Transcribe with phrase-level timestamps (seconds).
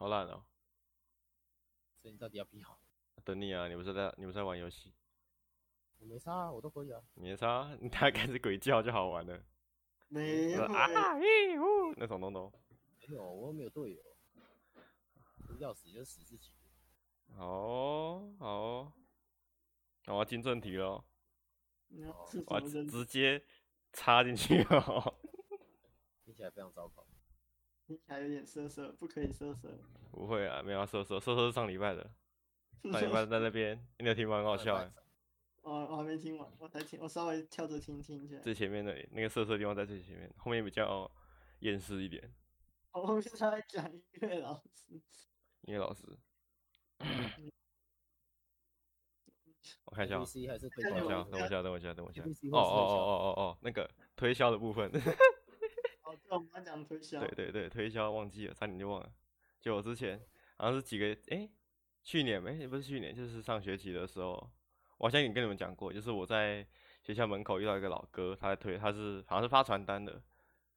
[0.00, 0.42] 好懒哦。
[2.00, 2.80] 所以你到底要不要？
[3.22, 4.94] 等你啊，你不是在你不是在玩游戏？
[5.98, 7.02] 我没差啊，我都可以啊。
[7.12, 9.44] 你没差，你大概开始鬼叫就好玩了。
[10.08, 12.50] 没有啊咦呜那种东东。
[13.06, 14.02] 没有，我又没有队友。
[15.58, 16.54] 要死就死自己。
[17.36, 18.92] 好哦，好哦。
[20.06, 21.04] 那我要进正题喽。
[22.46, 23.44] 我直接
[23.92, 25.14] 插进去哦。
[26.24, 27.06] 听起来非常糟糕。
[27.90, 29.68] 听起来有点色色，不可以色色。
[30.12, 32.08] 不会啊，没有色色，色色是上礼拜的。
[32.92, 34.36] 上礼拜在那边，你有听吗？
[34.36, 34.92] 很好笑哎。
[35.62, 38.38] 哦，我还没听完，我才听，我稍微跳着听听一下。
[38.38, 41.10] 最前面的那个色色地方在最前面，后面比较
[41.60, 42.32] 厌世一点。
[42.92, 44.94] 后面他在讲音乐老师。
[45.62, 46.06] 音乐老师。
[49.84, 52.22] 我看一下，等我一下，等我一下，等我一下，等我一下。
[52.52, 54.88] 哦哦哦哦哦哦，那个推销的部分。
[56.10, 57.20] 哦，对，我们刚讲推销。
[57.20, 59.12] 对对对，推销忘记了，差点就忘了。
[59.60, 60.20] 就我之前
[60.56, 61.48] 好像是几个，哎，
[62.02, 64.50] 去年没，不是去年，就是上学期的时候。
[64.98, 66.66] 我好像也跟你们讲过，就是我在
[67.02, 70.22] 学校门口遇到一个老哥，他在推，他是好像是发传单的。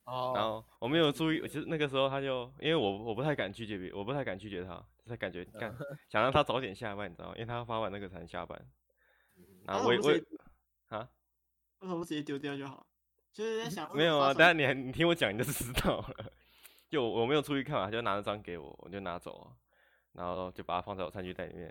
[0.05, 0.31] 哦。
[0.33, 5.75] 然后我没有注意，其实那个时候他就，因为我我不太敢拒绝别，我不太敢拒绝他，就是感觉干
[6.07, 7.33] 想让他早点下班，你知道吗？
[7.35, 8.65] 因为他发完那个才能下班。
[9.65, 10.11] 然后我我
[10.87, 11.09] 啊，
[11.79, 12.87] 为什么不直接丢掉就好？
[13.33, 13.95] 就是在想。
[13.95, 16.33] 没有啊，等下你还你听我讲你就知道了。
[16.89, 19.51] 就我没有出去看嘛，他就拿了张给我，我就拿走，
[20.13, 21.67] 然后就把它放在我餐具袋里面。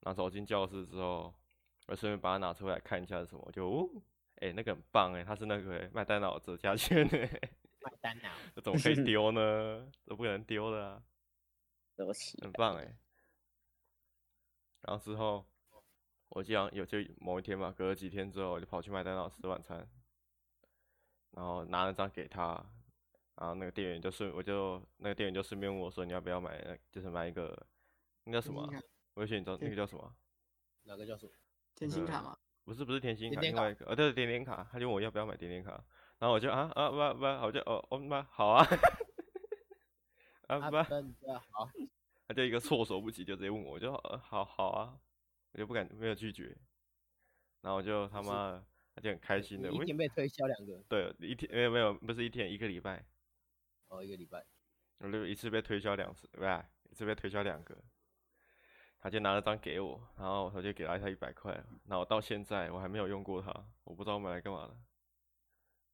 [0.00, 1.32] 然后走进教室之后。
[1.86, 3.86] 我顺便把它拿出来看一下是什么，就哦，
[4.36, 7.28] 哎、欸，那个很棒哎，它是那个麦当劳折价券哎，
[7.82, 9.86] 麦当劳， 这怎么可以丢呢？
[10.06, 11.02] 都不可能丢的啊，
[11.94, 12.96] 对不起，很棒哎。
[14.80, 15.44] 然后之后，
[16.30, 19.86] 我这样有就某一天吧，隔了几天之后，我就跑去麦当劳吃晚餐，
[21.34, 22.54] 然后拿了张给他，
[23.36, 27.66] 然后那个店员就顺，我就那个店员就顺便问我说，你要不要买，就是买一个，
[28.24, 28.68] 那叫什么？
[29.14, 30.14] 我选你知道那个叫什么？
[30.84, 31.32] 哪个叫什么？
[31.74, 32.36] 甜心卡吗？
[32.36, 32.40] 嗯？
[32.64, 34.66] 不是不是甜心卡，另外一个，呃、哦，对，点点卡。
[34.72, 35.72] 他就问我要不要买点点卡，
[36.18, 38.66] 然后我就啊啊不不，我就哦哦妈好 啊，
[40.48, 40.76] 啊不，
[41.50, 41.68] 好，
[42.26, 44.98] 他就一个措手不及，就直接问我，我就呃好好啊，
[45.52, 46.56] 我就不敢没有拒绝，
[47.60, 48.64] 然后我就他妈
[48.94, 53.04] 他就很开心的，一天被推销两个，对，一天没有没有不是一天一个礼拜，
[53.88, 54.44] 哦一个礼拜，
[54.98, 56.68] 我就一次被推销两次，对吧？
[56.90, 57.76] 一次被推销两个。
[59.00, 61.52] 他就拿了张给我，然后我就给了他一百块，
[61.86, 63.52] 然后到现在我还没有用过它，
[63.84, 64.74] 我不知道我买来干嘛的。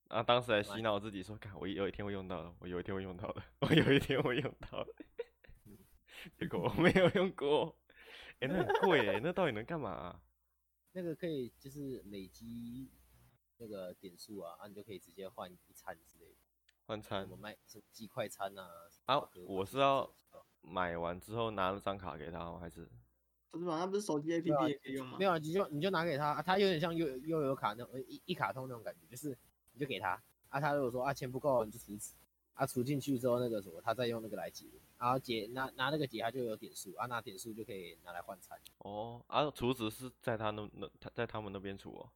[0.09, 4.95] 然后当时还洗脑自己说，看我有一天会用到的，我有一天会用到的，我有一天会用到的。
[6.39, 7.77] 结果我没有用过，
[8.39, 10.23] 哎、欸，那很贵哎，那到底能干嘛、啊？
[10.93, 12.91] 那个可以就是累积
[13.59, 16.39] 那个点数啊，啊，你就可以直接换一餐之类的。
[16.87, 17.29] 换餐？
[17.31, 18.69] 我卖什么鸡块餐啊？
[19.07, 20.13] 啊，我是要。
[20.63, 22.59] 买完之后拿了张卡给他吗？
[22.61, 22.87] 还是
[23.51, 23.79] 不是嘛？
[23.79, 25.17] 那不是手机 APP 也可以用吗？
[25.19, 29.37] 没有，你就你就拿给他，他有点像悠悠游卡那种一一卡通那种感觉，就是
[29.73, 32.13] 你就给他啊，他如果说啊钱不够，你就储值
[32.61, 34.67] 啊，除进去之后那个什么，他再用那个来结，
[34.99, 38.61] 然后解拿拿那个解，他就有点数啊，拿点数就可以拿来换餐。
[38.81, 42.11] 哦，啊，厨子是在他那那他在他们那边储哦，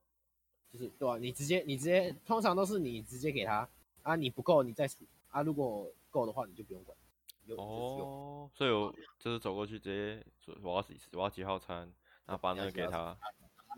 [0.70, 3.66] 就是对啊，你直接你直接通常都是你直接给他
[4.02, 6.94] 啊，你不够你再储啊，如果够的话你就不用管。
[7.56, 10.22] 哦，所以我就是走过去直接
[10.62, 11.90] 我要几我要几号餐，
[12.26, 13.16] 然后把那个给他，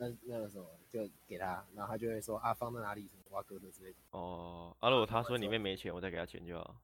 [0.00, 0.66] 那那个什么
[0.96, 3.98] 就给他，然后他就会说啊放在哪里什么挖哥的之类的。
[4.10, 6.80] 哦，啊如果他说里面没钱，我再给他钱就好。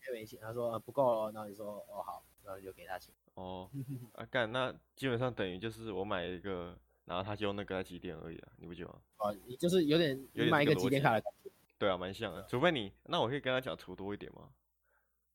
[0.00, 3.14] 里面没钱，他说、啊、不够了，然后你说哦好，然后你就给他钱。
[3.34, 3.70] 哦，
[4.14, 9.00] 啊干，那基本上等于就是我买一个，然后他就用那个来集点而已啊，你不觉得吗？
[9.18, 11.50] 哦，你就是有点你买一个几点卡的感觉。
[11.78, 14.50] 对啊，蛮像的，除非你，那我可以跟他讲储多一点吗？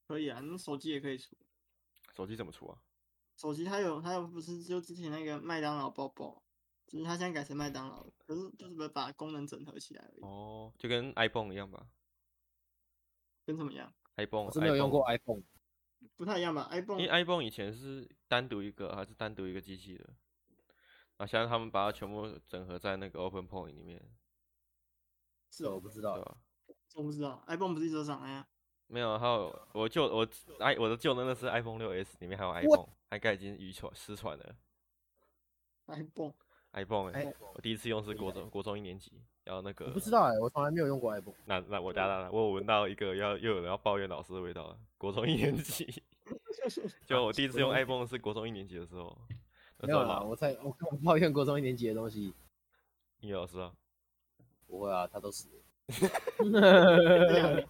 [0.07, 1.35] 可以啊，那手机也可以出。
[2.15, 2.77] 手机怎么出啊？
[3.35, 6.41] 手机它有，它有不是就之前那个麦当劳包包，
[6.87, 10.21] 只是它现在改成麦当劳，可是就是把功能整合起来而已。
[10.21, 11.87] 哦，就跟 iPhone 一样吧？
[13.45, 15.43] 跟什么样？iPhone 我是没有用过 iPhone，
[16.15, 20.09] 不太一样吧？iPhone 因为 iPhone 以前是单独一个还是单独一个机器的？
[21.17, 24.01] 啊，现在他们把它全部整合在那个 Open Point 里面。
[25.49, 26.39] 是哦，我不知道，
[26.95, 28.47] 我不知道，iPhone 不是一直长那样？
[28.87, 30.27] 没有，还有我旧我
[30.59, 34.55] i 我的旧的那是 iPhone 六 S，里面还有 iPhone，它应该已经遗传失传了。
[36.73, 39.11] iPhone，iPhone，哎，我第一次用是国中国中一年级，
[39.43, 41.35] 然后那个我不知道哎、欸，我从来没有用过 iPhone。
[41.45, 44.77] 那那我家的，我有闻到一个要又有人要抱怨老师的味道了。
[44.97, 46.03] 国中一年级，
[47.05, 49.17] 就我第一次用 iPhone 是国中一年级的时候。
[49.79, 52.33] 没有啦，我在我我抱怨国中一年级的东西。
[53.19, 53.71] 音乐老师啊？
[54.65, 55.63] 不会啊，他都死了。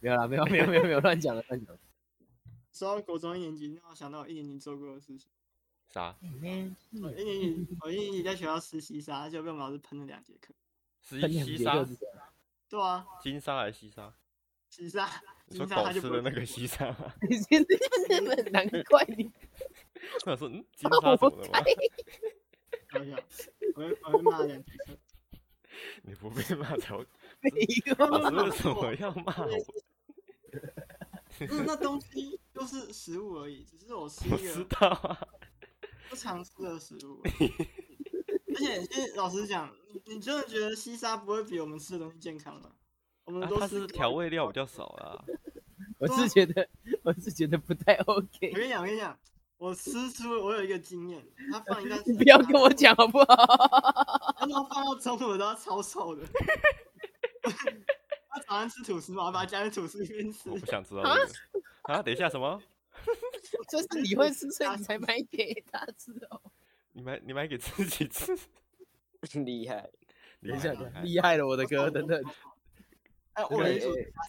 [0.00, 1.78] 没有啦，没有没有没有没有乱讲了乱讲。
[2.72, 5.30] 说到国中一年级，让我想到我一年级做过的事情。
[5.94, 6.16] 啥？
[6.20, 6.26] 我
[7.12, 10.52] 一年级，我一年级在学校实习啥，就被我们老师喷了两节课。
[11.00, 11.86] 实习西沙？
[12.68, 13.06] 对啊。
[13.22, 14.12] 金沙还是西沙？
[14.70, 15.08] 西沙。
[15.46, 17.14] 你说狗吃的那个西沙吗？
[17.30, 19.30] 你现在那么难 怪你。
[20.14, 21.62] 我想说，嗯， 金沙怎么了吗？
[23.76, 24.98] 我会我会骂两节课。
[26.02, 27.06] 你不被骂才会。
[27.98, 29.52] 老师为什么要骂我？
[31.38, 34.36] 那那东西都是食物而已，只是我吃一个。
[34.36, 35.28] 我知道啊。
[36.14, 37.20] 不常吃的食物。
[37.24, 37.30] 而
[38.56, 39.68] 且，因为老实讲，
[40.06, 42.70] 你你真的觉得西沙不会比我们吃的东西健康吗？
[43.24, 45.24] 我们都是调味料比较少 啊。
[45.98, 46.68] 我是觉得，
[47.02, 48.50] 我是觉得不太 OK。
[48.52, 49.18] 我跟你讲，我跟你讲，
[49.58, 51.98] 我吃出我有一个经验，他放应该。
[52.06, 53.24] 你不要跟我讲好不好？
[54.38, 56.24] 他说放到中午都要超臭的。
[58.30, 60.48] 他早上吃吐司嘛，我把它加在吐司里面吃。
[60.48, 61.28] 我不想知道这个。
[61.82, 62.00] 啊？
[62.02, 62.62] 等一下，什么？
[63.74, 66.40] 就是你会吃，所以你才买给他吃哦。
[66.92, 68.32] 你买，你买给自己吃，
[69.44, 69.90] 厉害，
[70.40, 72.22] 厉害，厉害了，我的哥，等等。
[73.32, 73.64] 哎，我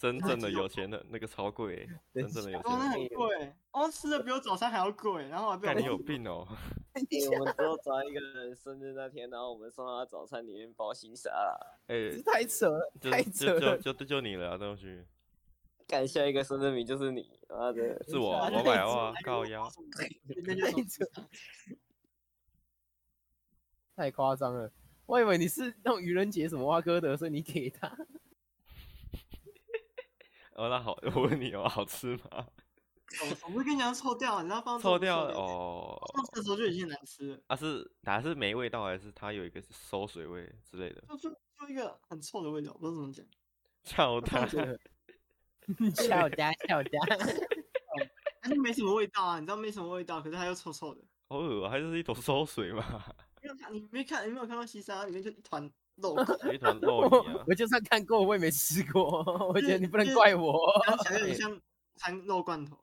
[0.02, 2.78] 真正的有钱的，那个超贵，真正的有钱的。
[2.78, 5.74] 很贵，哦，吃的比我早餐还要贵，然后还被我。
[5.74, 6.44] 你有 病哦！
[7.38, 11.30] 我们之后找一个人生日那天，然后我们送他早餐里面包心沙。
[11.86, 15.04] 哎，太扯了，太扯了，就就就你了，东西。
[15.86, 19.66] 干，下一个生日名就是你，妈的，是我，我买啊，高腰。
[23.94, 24.70] 太夸张了，
[25.06, 27.88] 我以为你是那种愚人节什么挖哥的，所以你给他。
[30.54, 32.48] 哦，那好，我问你哦，好吃吗？
[33.44, 35.96] 我不是跟你讲臭掉，你知道放臭掉哦。
[36.12, 37.40] 放的时候就已经难吃了。
[37.46, 41.00] 啊是，还是没味道，还是它有一个馊水味之类的？
[41.08, 43.24] 就就就一个很臭的味道，不知道怎么讲。
[43.84, 44.48] 臭蛋，
[45.94, 47.18] 臭蛋，臭蛋，
[48.42, 51.02] 它就没什么味道啊，你知道没什么味道，可是它又臭臭的。
[51.28, 52.84] 好恶啊，还是一坨馊水嘛？
[53.42, 55.70] 没有看，你没看，你没有看到西沙里面就一团。
[55.96, 56.14] 肉
[56.52, 57.08] 一团肉
[57.46, 59.24] 我就算看过，我也没吃过。
[59.48, 60.54] 我觉得你不能怪我。
[61.04, 61.58] 想有点像
[61.94, 62.78] 餐肉罐头，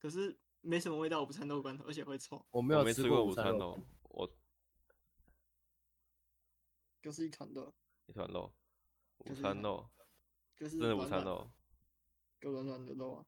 [0.00, 1.20] 可是没什么味道。
[1.20, 2.44] 我不掺肉罐头，而且会臭。
[2.50, 3.78] 我没有吃过午餐肉，
[4.08, 4.28] 我
[7.00, 7.72] 就是一团肉，
[8.06, 8.52] 一团肉，
[9.18, 9.88] 午餐肉，
[10.58, 11.48] 真的午餐肉，
[12.40, 13.24] 就软软的肉啊。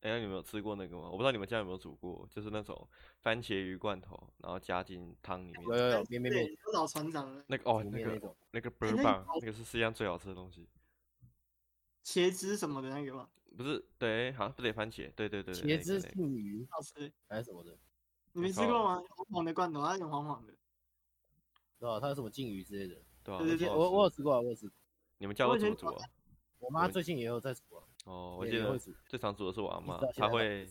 [0.00, 1.08] 哎，那你们有吃过那个吗？
[1.10, 2.88] 我不知道你们家有没有煮过，就是那种
[3.20, 5.62] 番茄鱼罐头，然后加进汤里面。
[5.62, 6.48] 有有有，没没没。
[6.72, 10.68] 老船长那个哦，那个那个倍儿棒，那个是世界上最好吃的东西。
[12.04, 13.28] 茄汁什么的那个吗？
[13.56, 15.52] 不是，对，好像不得番茄，对对对。
[15.52, 17.76] 茄汁鯖鱼，好吃还是什么的？
[18.32, 19.02] 你没吃过吗？
[19.16, 20.54] 黄黄的罐头，它有点黄黄的。
[21.80, 23.02] 对啊，它有什么鯖鱼之类的。
[23.24, 24.70] 对对对，我我有吃过，我有吃。
[25.18, 26.08] 你们家有怎么煮啊？
[26.60, 27.82] 我妈最近也有在煮啊。
[28.08, 30.64] 哦，我记得最常煮的是我阿妈，她会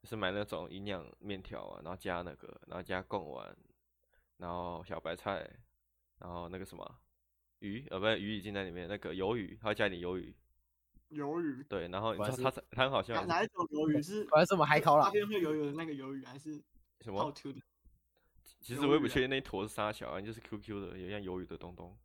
[0.00, 3.56] 就是买那种营养面条啊，然后加那个，然后加贡丸，
[4.36, 5.50] 然后小白菜，
[6.20, 6.98] 然后那个什么
[7.58, 10.32] 鱼，呃，不是鱼已经在里面，那个鱿鱼，她会加一点鱿鱼。
[11.10, 11.64] 鱿鱼。
[11.68, 13.24] 对，然后你知道它它很好笑。
[13.26, 14.24] 哪一种鱿鱼是？
[14.30, 15.06] 还是什么海烤啦？
[15.06, 16.62] 那边会游泳的那个鱿鱼还是
[17.00, 17.32] 什么？
[18.60, 21.96] 其实我也不确定那一坨是啥小啊，就是 QQ 的，有像鱿鱼的东东。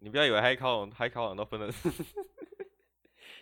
[0.00, 1.72] 你不要以为海烤海烤都分了。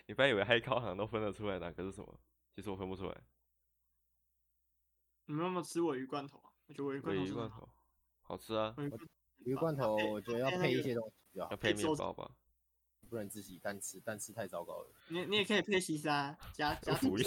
[0.06, 2.18] 你不要以为海烤好像都分得出来哪个是什么，
[2.54, 3.16] 其实我分不出来。
[5.26, 6.50] 你们有没有吃尾鱼罐头啊？
[6.68, 7.68] 我觉得尾鱼罐头，鮪鱼罐头
[8.22, 8.74] 好吃啊。
[8.76, 8.90] 鮪
[9.38, 12.30] 鱼罐头我觉得要配一些东西，要配面包吧，
[13.08, 14.90] 不能自己单吃，单吃太糟糕了。
[15.08, 17.24] 你你也可以配西沙，加 加不要，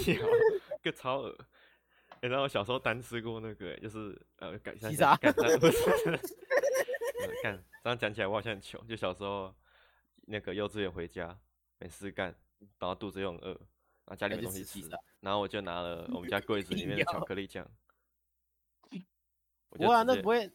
[0.82, 1.38] 个超恶。
[2.22, 5.34] 你知道我小时候单吃过那个，就是呃，改西沙， 干，
[7.82, 8.86] 这样讲起来我好像很穷。
[8.86, 9.54] 就小时候
[10.26, 11.38] 那个幼稚园回家
[11.78, 12.34] 没事干。
[12.78, 13.58] 然后肚子又很饿，然
[14.06, 14.88] 后家里没东西吃，
[15.20, 17.68] 然后我就拿了我们家柜子里面的巧克力酱。
[19.78, 20.50] 哇啊，那不会，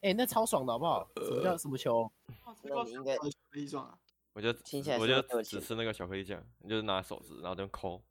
[0.00, 1.06] 哎，那超爽的好不好？
[1.16, 2.10] 什么叫什么球？
[2.64, 4.48] 那你应该我就
[5.02, 8.02] 我就只吃那个巧克力酱，你就是拿手指，然后这样抠，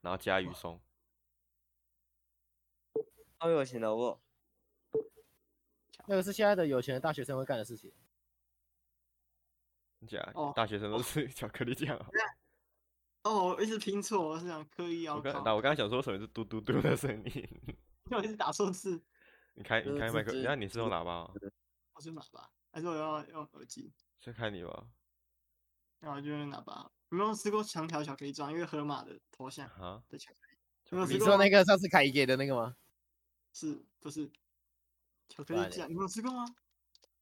[0.00, 0.80] 然后加鱼松。
[3.38, 4.20] 好有钱的我？
[6.08, 7.92] 那个是现在的有钱的大学生会干的事情。
[10.06, 10.20] 假，
[10.54, 11.96] 大学生都吃 巧克力酱。
[11.96, 12.06] 哦，
[13.28, 15.16] 我一直拼错，我是想刻意要。
[15.16, 19.02] 我刚，那我刚刚想说什么是嘟嘟嘟的声音，因为我一直打错字。
[19.54, 21.30] 你开，你开麦克，那你是用喇叭？
[21.94, 23.92] 我是喇叭，还是我要用耳机？
[24.20, 24.86] 先看你吧。
[26.00, 26.90] 那我就用喇叭。
[27.10, 28.52] 有没有吃过长条巧克力酱？
[28.52, 30.58] 因为河马的头像啊的巧克力。
[30.90, 31.18] 有没有吃过？
[31.18, 32.76] 你说那个上次凯怡给的那个吗？
[33.52, 34.30] 是不是？
[35.28, 36.44] 巧克力酱，你没有吃过吗？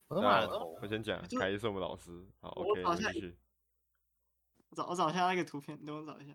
[0.09, 0.59] 我都买了。
[0.83, 2.11] 我先讲，凯怡是我们老师。
[2.41, 3.39] 好，OK，继续。
[4.75, 6.35] 找我找一下那个图片，等我找一下。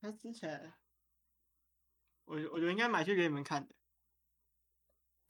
[0.00, 0.72] 它之前，
[2.24, 3.74] 我我觉得应该买去给你们看的。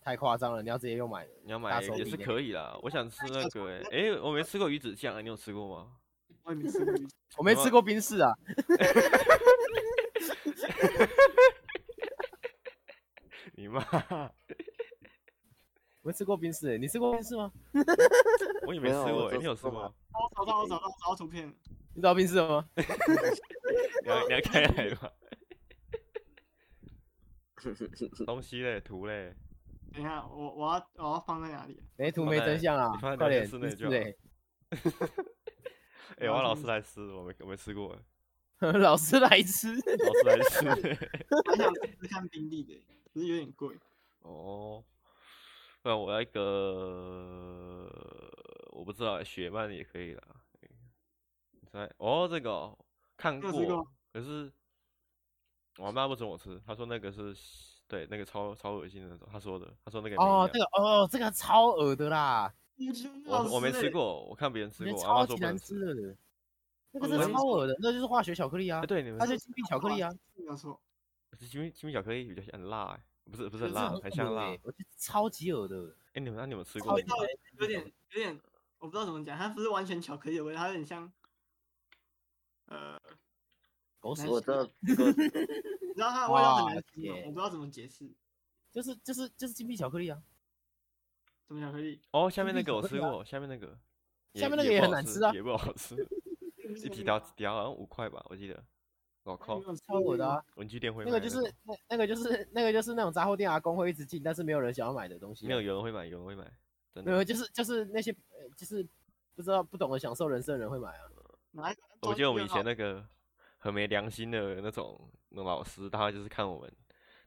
[0.00, 1.32] 太夸张了，你要直接用买的。
[1.44, 2.78] 你要买也是可以啦。
[2.82, 5.96] 我想吃那个哎、欸，哎、我没吃过鱼子酱，你有吃过吗？
[6.42, 6.92] 我也没吃过。
[7.38, 8.30] 我没吃过冰室啊，
[13.54, 13.80] 你妈！
[16.04, 17.50] 我没吃过冰室、欸，你吃过冰室吗？
[18.68, 19.94] 我也没吃过、欸，没有我都你有吃过吗？
[20.12, 21.52] 我找到，我找到，找到图片了。
[21.94, 22.68] 你找到冰室了吗？
[22.76, 25.10] 你要你要开来吗？
[28.26, 29.34] 东西嘞，图嘞，
[29.94, 31.82] 等一下，我我要我要放在哪里？
[31.96, 33.00] 没图没真相啊你！
[33.00, 34.02] 放在快点，聊天室内就好冰
[34.82, 34.90] 室
[36.18, 37.98] 欸哎、我要老师来吃，我没我没吃过，
[38.58, 40.68] 老师来吃，老师来吃。
[41.50, 42.74] 我想试试看冰粒的，
[43.14, 43.74] 可是有点贵。
[44.20, 44.84] 哦，
[45.84, 47.86] 不然我要一个，
[48.72, 50.22] 我不知道，雪曼也可以啦。
[51.70, 52.78] 在哦，这个哦
[53.18, 54.50] 看过，可是
[55.76, 57.36] 我妈不准我吃，她说那个是
[57.86, 62.50] 对那个超超恶心的那种，她说的，她说那个哦，这个哦，这个超恶的啦，
[63.26, 65.94] 我我没吃过，我看别人吃过，我妈超级难说不能吃。
[66.02, 66.16] 的，
[66.92, 70.80] 那个是超恶的，那就是化学巧克力啊哎，，对，你们它就金币巧克力啊，没有错。
[71.38, 74.50] 金币金币巧克力比较很辣、欸，不是不是很辣，很像辣。
[74.62, 77.16] 我觉得超级恶的，哎、你们那你们吃过级味道
[77.58, 78.40] 有点有点，
[78.78, 81.10] 我不知道怎么讲，它不是完全巧克力的味道，它有点像，
[82.66, 83.00] 呃，
[83.98, 88.12] 狗屎，我知道，你知道它的味道很难形容，我不知道怎么解释。
[88.70, 90.20] 就是就是就是金币巧克力啊，
[91.46, 92.00] 什么巧克力？
[92.10, 93.78] 哦，下面那个我吃过，下面那个
[94.34, 95.94] 下面那个也很难吃啊也不好吃，
[96.84, 98.64] 一提到条好像五块吧，我记得。
[99.24, 106.44] 我靠，超恶的啊，文具店会那个就是那那个就是那个就是那种杂货店阿公会一直进，但是没有人想要买的东西啊，没有有人会买，有人会买，
[106.92, 107.10] 真的。
[107.10, 108.86] 没有就是就是那些呃就是
[109.34, 111.08] 不知道不懂得享受人生的人会买啊，
[111.52, 111.74] 买？
[112.02, 113.02] 我记得我们以前那个
[113.58, 116.70] 很没良心的那种那老师，他就是看我们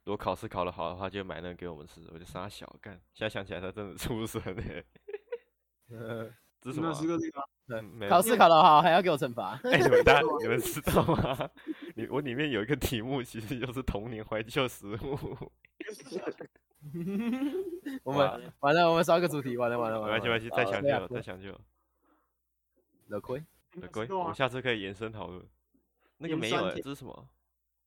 [0.04, 2.94] 如果考试考得好的话，就买那个给我们吃，我就傻小干。
[3.12, 4.84] 现在想起来，他真的出神哎。
[5.90, 6.30] 呃
[6.62, 7.00] 这是什么啊？
[7.02, 7.46] 你没有吃过这个吗？
[7.70, 11.50] 嗯，考试考得好还要给我惩罚，哎、你们大家你们 知道吗？
[11.96, 15.52] 你我里面有一个题目，其实就是童年怀旧食物。
[18.04, 21.60] 我们完了我们少一个主题，完了完了完了，没关系，没关系，再好抢救，对啊再抢救。
[23.08, 23.44] 了亏，
[23.74, 24.24] 你没鬼，吃过吗？
[24.24, 25.46] 我们下次可以延伸讨论。
[26.18, 27.30] 那个没有、欸，这是什么？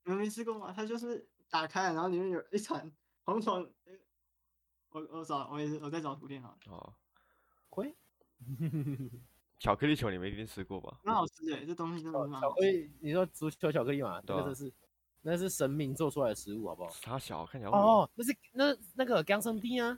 [0.04, 0.72] 你们没吃过吗？
[0.75, 2.90] 它就是打开，然后里面有一团
[3.25, 3.70] 红虫。
[4.92, 6.92] 我我找我也是我在找图片哈，哦，
[7.68, 7.94] 亏，
[9.61, 10.99] 巧克力球你们一定吃过吧？
[11.05, 12.55] 蛮好吃的，这东西真的蛮好吃。
[12.55, 14.73] 巧克力，你说足球巧克力嘛，对啊那个是
[15.21, 16.90] 那是神明做出来的食物，好不好？
[17.02, 19.97] 它小，看起来哦，那是那那个姜生丁啊，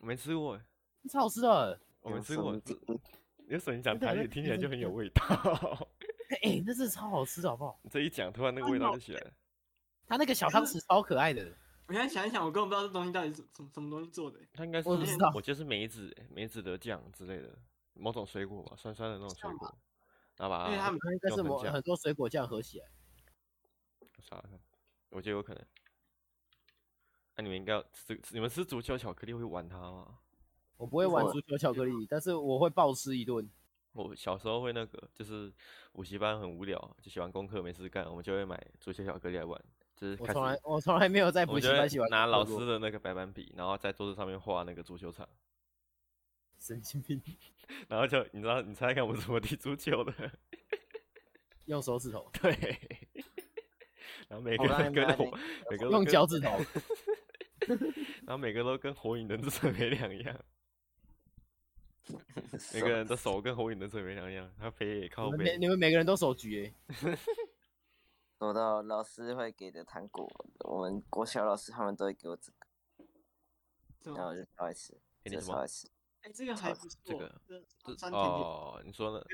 [0.00, 0.60] 我没吃过、
[1.08, 2.52] 超好吃的，我没吃过。
[3.48, 5.22] 你的声音讲台语听起来就很有味道。
[6.42, 7.78] 哎，那是超好吃的，好不好？
[7.84, 9.30] 你这一讲，突然那个味道就起来了。
[10.08, 14.40] 它那个小汤匙超可爱的，我现在想一想，我根本不知道这东西到底是什么什么东西做的。
[14.52, 17.56] 它应该是，我不知道我记得是梅子、欸，梅子的酱之类的，
[17.96, 19.78] 某种水果吧，酸酸的那种水果，
[20.36, 22.86] 然后把它因为他们它应该是某很多水果酱合起来。
[24.00, 24.50] 我查看，
[25.10, 25.64] 我觉得有可能。
[27.36, 30.18] 那、你们应该要吃，你们吃足球巧克力会玩它吗？
[30.76, 33.48] 我不会玩足球巧克力，但是我会暴吃一顿。
[33.92, 35.52] 我小时候会那个，就是
[35.92, 39.58] 补习班很无聊，就喜欢功课没事干，我们就会买足球巧克力来玩。
[39.96, 45.26] 就是我从来，我从来没有在补习班喜欢拿老师的那个白板笔，然后在桌子上面画那个足球场，
[46.66, 47.22] 神经病，
[47.88, 50.12] 然后就你知道，你猜猜看我们怎么踢足球的？
[51.66, 52.50] 用手指头， 对，
[54.28, 55.24] 然后每个人跟那火，
[55.70, 56.48] 每个都用脚趾头，
[58.26, 60.44] 然后每个都跟火影忍者没两样，
[62.74, 65.58] 每个人的手跟火影忍者没两样，他飞也靠你们每背。
[65.58, 67.16] 你们每个人都手举哎
[68.38, 70.28] 说到老师会给的糖果，
[70.60, 74.92] 我们国小老师他们都会给我这个，然后我就超爱吃，
[75.24, 75.54] 给你什么？
[75.54, 75.88] 超爱吃。
[76.26, 76.98] 哎，这个还不错。
[77.04, 79.24] 这个这你说呢？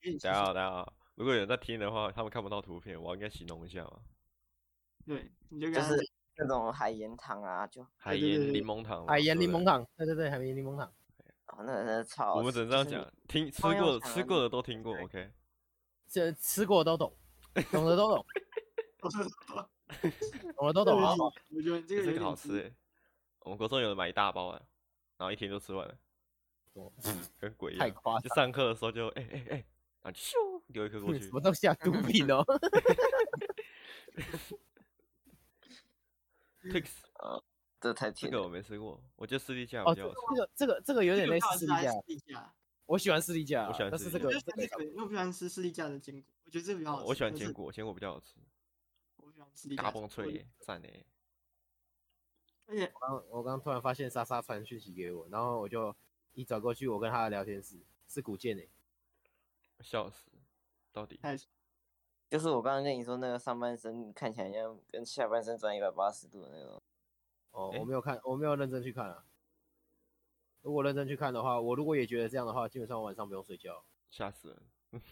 [0.00, 4.00] 有点等一下等一下，如果有人在听的话，他们看不到图片，我应该形容一下嘛。
[5.04, 10.86] 对，你是那种海盐糖啊，就海盐柠檬糖，海盐柠檬糖，对对对，海盐柠檬糖，
[11.46, 12.36] 哦，那那超。
[12.36, 15.32] 我们只能这样就是讲，听吃过的吃过的都听过，OK。
[16.06, 17.16] 这吃过的都懂，
[17.72, 18.24] 懂的都懂，
[20.56, 21.12] 懂的都懂， 啊？
[21.50, 22.72] 我觉得这个这个好吃诶，
[23.40, 24.62] 我们国中有人买一大包啊，
[25.16, 25.98] 然后一天就吃完了，哦
[27.38, 27.86] 跟鬼一样。
[27.86, 29.64] 太夸张，就上课的时候就哎哎哎，
[30.02, 30.32] 然后咻
[30.72, 31.30] 丢一颗过 去什。
[31.30, 31.74] 么东西啊？
[31.74, 32.44] 毒 品哦
[36.62, 36.88] ！Tix
[37.80, 38.42] 这太这个。
[38.42, 40.20] 我没吃过，我觉得士力架哦，比较好吃。
[40.28, 42.54] 这个这个这个有点类似士力架士，力架。
[42.86, 47.08] 我喜欢士力架，我喜欢但是士力架这个这个我不喜欢吃士力架的坚果，我觉得这个比较好吃。
[47.08, 48.36] 我喜欢坚果，坚果比较好吃。
[49.16, 49.90] 我喜欢吃地嘎。
[49.90, 51.04] 嘣脆耶，赞耶！
[52.66, 55.94] 而且我刚我刚突然发现莎莎传讯息给我，然后我就
[56.36, 58.68] 一走过去，我跟他的聊天室是古剑诶，
[59.80, 60.30] 笑死，
[60.92, 61.34] 到底太
[62.28, 66.82] 就是我刚刚跟你说那个上半身看起来像跟下半身转一百八十度的那种。
[67.52, 69.24] 哦，诶我没有看，我没有认真去看啊。
[70.60, 73.82] 如果认真去看的话，我如果也觉得这样的话，基本上我晚上不用睡觉。
[74.10, 75.02] 吓死人！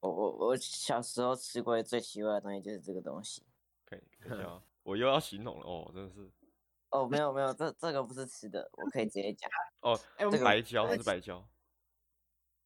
[0.00, 3.42] 我我我小时候吃过最奇怪的东西就是这个东西。
[3.84, 4.62] 可以，可以啊。
[4.84, 6.30] 我又要形容了哦，真的是
[6.90, 9.50] 哦，没有没有，这这个不是吃的，我可以直接讲。
[9.80, 11.48] 哦，哎，我们这个白胶，是白胶，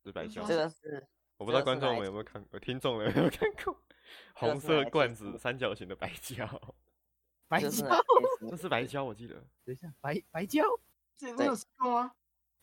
[0.03, 0.45] 这是白胶。
[0.45, 3.77] 这个是我不知道观众们有没有看过， 听众们有没有看过
[4.35, 6.47] 红色罐子三角形的白胶？
[7.49, 8.05] 白这是胶，
[8.51, 9.35] 这是白胶，我记得。
[9.65, 10.63] 等一下，白白胶，
[11.17, 12.15] 这你有吃过吗？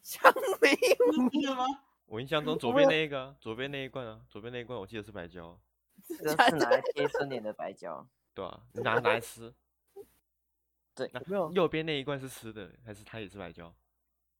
[0.01, 1.65] 香梅你记得吗？
[2.05, 5.61] 我印象中左边那一个啊，左边那一罐啊，左边那一罐我记得是白胶，
[6.07, 8.05] 这是拿来贴春联的白胶。
[8.33, 9.53] 对啊，你拿拿来吃。
[11.27, 13.73] 没有，右边那一罐是吃的，还是它也是白胶？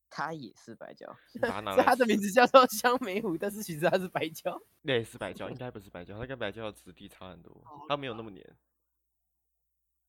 [0.10, 1.08] 它也是白胶，
[1.42, 1.96] 它拿是它。
[1.96, 4.62] 的名字叫做香梅湖，但是其实它是白胶。
[4.82, 8.46] 那也是白胶，应该不是白胶，它跟白胶的质地差很多哦，它没有那么黏。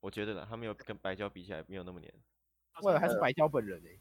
[0.01, 2.13] 我觉得呢，它没有跟白胶比起来没有那么黏。
[2.83, 4.01] 我以为他是白胶本人诶，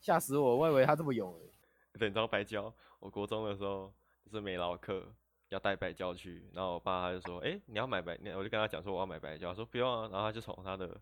[0.00, 0.56] 吓死我！
[0.56, 1.52] 我以为他这么勇诶。
[1.98, 2.72] 对，你知道白胶？
[3.00, 3.92] 我国中的时候
[4.24, 5.14] 就是美劳课
[5.50, 10.98] 要带白胶去，然后我爸他就说：“哎、你要买白？”我就跟他讲说我要买白胶，他说不用啊，然后他就从他的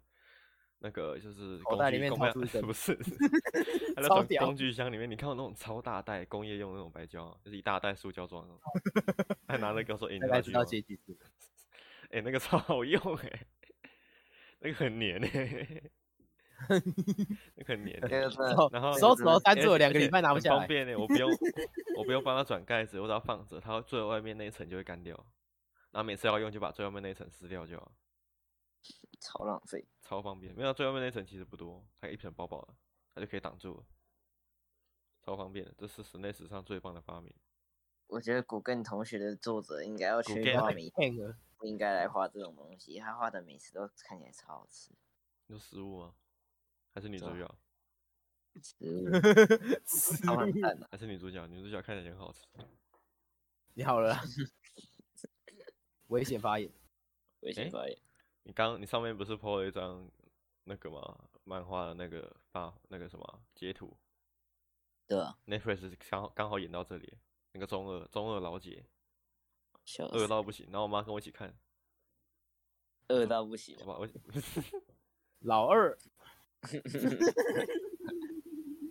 [0.85, 2.95] 那个就是工口袋里面具工业掏出一 根不是，
[4.39, 8.55] 工具箱里面，你看到那种超大袋工业用的那种白胶啊，就是一大袋塑胶装的，
[9.49, 10.85] 还拿了跟我说：“哎、你大概知道要去。
[12.11, 13.47] 哎、那个超好用哎、
[14.59, 15.83] 那个很黏哎、
[16.69, 17.99] 那个很黏、
[18.71, 20.59] 然后手指头粘住了，两个礼拜拿不下来。
[20.59, 21.31] 方便呢，我不用
[21.97, 25.17] 我不用帮他转盖子，我只要放着，它最外面那一层就会干掉，
[25.93, 27.91] 然后每次要用就把最外面那一层撕掉就好，
[29.21, 29.87] 超浪费。
[30.03, 30.55] 超方便。
[30.55, 32.75] 没有最外面那一层其实不多，它一层薄薄的，
[33.15, 33.85] 它就可以挡住了，
[35.23, 37.35] 超方便的，这是室内史上最棒的发明。
[38.07, 42.99] 我觉得古根同学的作者应该要去画美，骗了，不应该来画这种东西。
[42.99, 44.93] 他画的美食都看起来超好吃。
[45.47, 46.15] 有食物吗？
[46.93, 47.59] 还是女主角？
[48.63, 49.11] 食物
[50.23, 50.89] 超完蛋了。
[50.93, 51.45] 还是女主角？
[51.47, 52.47] 女主角看起来很好吃。
[53.73, 54.23] 你好了啦，
[56.09, 56.71] 危险发言。
[57.41, 57.99] 危险发言。
[58.45, 60.09] 你刚你上面不是 po 了一张
[60.65, 61.19] 那个吗？
[61.45, 63.95] 漫画的那个发那个什么截图
[65.07, 67.19] 对啊，？Netflix 刚好刚好演到这里，
[67.53, 68.87] 那个中二中二老姐。
[69.85, 71.55] 笑饿到不行，然后我妈跟我一起看，
[73.09, 73.85] 饿到不行好。
[73.85, 74.09] 吧，我，
[75.41, 75.95] 老二，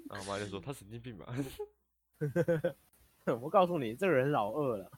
[0.07, 1.33] 然后我妈就说他神经病吧，
[3.41, 4.91] 我告诉你，这个人老二了。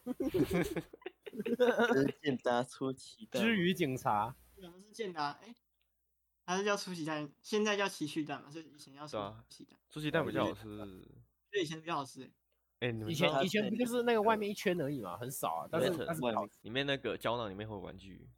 [1.45, 3.41] 就是健达出奇蛋。
[3.41, 5.53] 至于警察，我们是健达，哎，
[6.45, 7.29] 还是叫出奇蛋？
[7.41, 10.63] 现在叫奇趣蛋嘛，所以以前叫对啊出奇蛋，出奇蛋比较好吃。
[10.77, 12.31] 所以以前比较好吃欸。
[12.79, 18.29] 哎、你们以前以前不就是那个外面一圈而已嘛，很少啊，但是里面但是好里面那个胶囊里面会有玩具？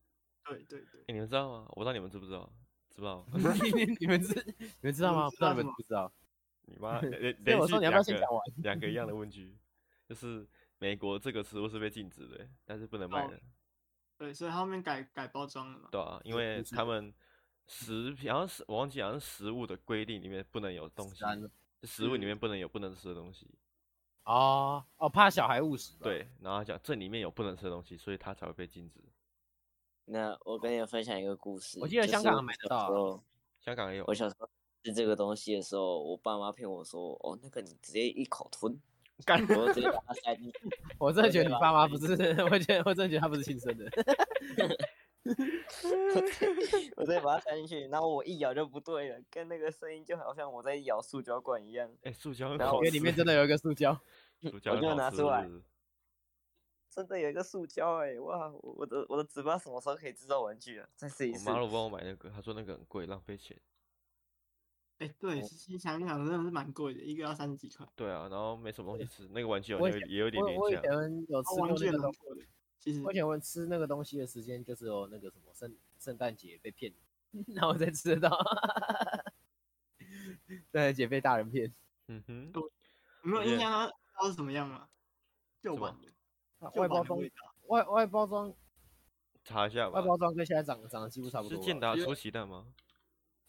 [0.45, 1.65] 对对对哎、，你们知道吗？
[1.69, 2.51] 我不知道你们知不知道？
[2.89, 3.25] 知不知道？
[3.99, 5.29] 你们知你们知道吗？
[5.29, 6.11] 不知道你们不知道。
[6.69, 8.43] 你 妈连所以我说你要不要两个先讲完？
[8.57, 9.57] 两个一样的问句，
[10.07, 10.47] 就是
[10.79, 13.41] 美国这个食物是被禁止的，但是不能卖哦的，
[14.17, 15.89] 对，所以他后面改改包装了嘛。
[15.91, 17.13] 对啊，因为他们
[17.67, 21.23] 食品好像是我忘记好像是食物的规定里面不能有东西，
[21.83, 23.47] 食物里面不能有不能吃的东西。
[24.23, 25.97] 哦哦，怕小孩误食。
[25.99, 28.99] 对，然后讲这里面有不能吃的东西，所以它才会被禁止。
[30.05, 31.79] 那我跟你们分享一个故事。
[31.79, 33.23] 我记得香港买得到
[33.59, 34.49] 香港也有我，小时候
[34.83, 38.81] 吃这个东西的时候，我爸妈骗我说：“哦，那个你直接一口吞。”
[39.25, 40.59] 干我直接把它塞进去。
[40.99, 42.11] 我真的觉得 你爸妈不是，
[42.43, 43.85] 我觉得我真的觉得他不是亲生的。
[46.95, 51.89] 我直接把它塞进去，然后我一咬就不对了，跟那个声音就好像我在咬塑胶管一样。
[52.03, 53.99] 哎、塑胶很然后里面真的有一个塑胶，
[54.39, 55.49] 塑胶我就拿出来
[56.89, 58.49] 真的有一个塑胶哎、哇！
[58.49, 60.87] 我我的我的纸包什么时候可以制造玩具啊？
[60.95, 61.47] 再试一次。
[61.49, 63.55] 我妈都帮我买那个，她说那个很贵，浪费钱。
[64.99, 67.87] 哎，对，其实想想真的是蛮贵的，一个要三十几块。
[67.95, 70.73] 对啊，然后没什么东西吃，那个玩具好我以像有也有点我我以。
[70.73, 70.83] 前
[71.29, 72.47] 有吃那个东，蛮贵的。
[72.79, 76.93] 其实我以前我吃那个东西的时间就是有那个什么圣圣诞节被骗，
[77.53, 78.37] 然后我才吃得到。
[80.47, 81.73] 圣诞节被大人骗，
[82.07, 82.71] 嗯哼，有
[83.23, 84.87] 没有印象它它是什么样吗？
[85.61, 87.19] 旧版的，旧外包装。
[87.67, 88.53] 外外包装
[89.43, 90.07] 查一下吧外。
[90.07, 91.61] 包装跟现在长长得几乎差不多吧。
[91.61, 92.65] 是健达出奇蛋吗？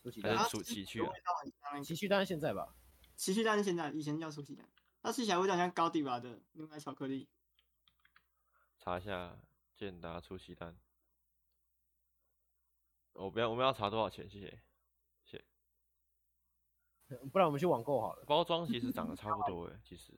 [0.02, 1.20] 出奇蛋还是，出奇趣啊味？
[1.20, 2.74] 道很像那个奇趣蛋是现在吧？
[3.16, 4.68] 奇趣蛋是现在，以前叫出奇蛋，
[5.02, 7.28] 它吃起来味道像高迪吧的牛奶巧克力。
[8.78, 9.38] 查一下
[9.76, 10.78] 健达出奇蛋。
[13.12, 14.28] 我不要，我们要查多少钱？
[14.28, 14.62] 谢谢。
[17.32, 18.24] 不然我们去网购好了。
[18.26, 20.12] 包装其实长得差不多诶，其实。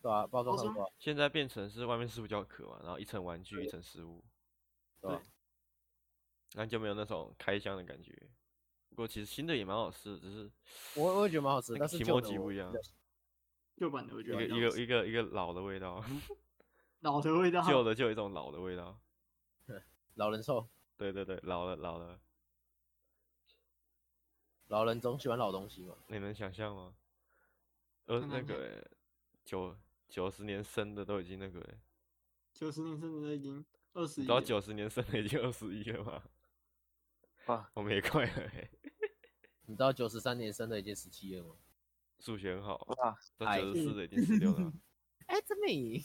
[0.00, 0.90] 对啊，包装差不多。
[0.98, 4.24] 现在变成是外面是塑胶壳嘛，然后一层玩具，一层食物。
[5.02, 5.20] 对。
[6.54, 8.30] 那就没有那种开箱的感觉。
[8.90, 10.50] 不过其实新的也蛮好吃的，只是
[10.94, 12.72] 我我也觉得蛮好吃，但是旧的不一样。
[13.76, 16.04] 旧版的我觉得一个一个一个一个老的味道。
[17.00, 17.62] 老的味道。
[17.62, 19.00] 旧的就有一种老的味道。
[20.14, 20.68] 老人臭。
[20.98, 22.20] 对对对，老了老了。
[24.66, 25.96] 老人总喜欢老东西嘛？
[26.08, 26.94] 你能想象吗？
[28.04, 28.90] 呃，那个、欸、
[29.44, 29.74] 九
[30.08, 31.80] 九十年生的都已经那个、欸，
[32.52, 36.22] 九十年生的都已经二十一，到九十年生的已经二十一了吗？
[37.50, 38.70] 哇，我们也快了、欸。
[39.66, 41.56] 你知道九十三年生的已经十七了吗？
[42.20, 42.76] 数学很好。
[42.98, 44.72] 哇，都九十四的已经十六了。
[45.26, 46.00] 哎、欸， 真美。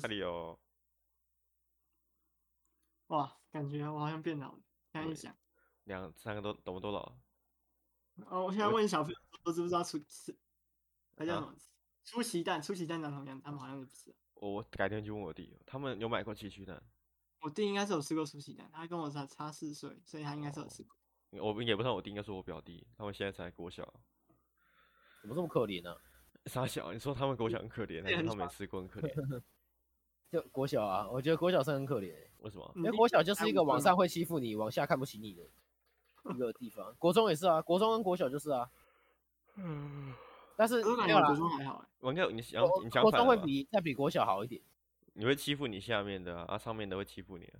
[0.00, 0.60] 哪里有？
[3.06, 4.60] 哇，感觉我好像变老了。
[4.92, 5.34] 现在一想，
[5.84, 7.16] 两三个都懂不都老？
[8.26, 10.36] 哦，我现在问小朋友，我知不知道出吃？
[11.16, 11.56] 他叫什么？
[12.04, 13.40] 出奇蛋，出奇蛋长什么样？
[13.40, 14.14] 他们好像也不是。
[14.34, 16.82] 我改天去问我弟，他们有买过奇趣蛋。
[17.44, 20.96] 我弟应该是有吃过出奇蛋，他跟我差差四岁，所以他应该是有吃过。
[21.32, 23.84] 我也不算我弟，应该是我表弟，他们现在才国小。
[25.20, 25.96] 怎么这么可怜呢、啊？
[26.46, 29.42] 傻小，你说他们国小很可怜， 还是他们没吃过很可怜？
[30.32, 32.14] 就国小啊，我觉得国小生很可怜。
[32.38, 32.72] 为什么？
[32.76, 35.42] 因为国小就是一个往上会欺负你，往下看不起你的。
[36.34, 38.66] 一个地方，国中也是啊，国中跟国小就是啊，
[39.56, 40.14] 嗯，
[40.56, 44.62] 但是没有啦，国中还好哎，我应该你想你想国中会比再比国小好一点，
[45.14, 47.58] 你会欺负你下面的啊，啊上面的会欺负你啊，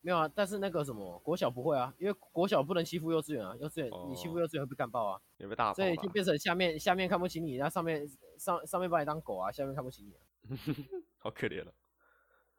[0.00, 8.06] 没有啊，但是那个什么国小不会啊，因为国小不能欺负幼稚园啊，幼稚园你欺负幼稚园会被干爆啊，也被打，所以就变成下面下面看不起你，然后上面
[8.38, 10.16] 上上面把你当狗啊，下面看不起你，
[11.18, 11.72] 好可怜了，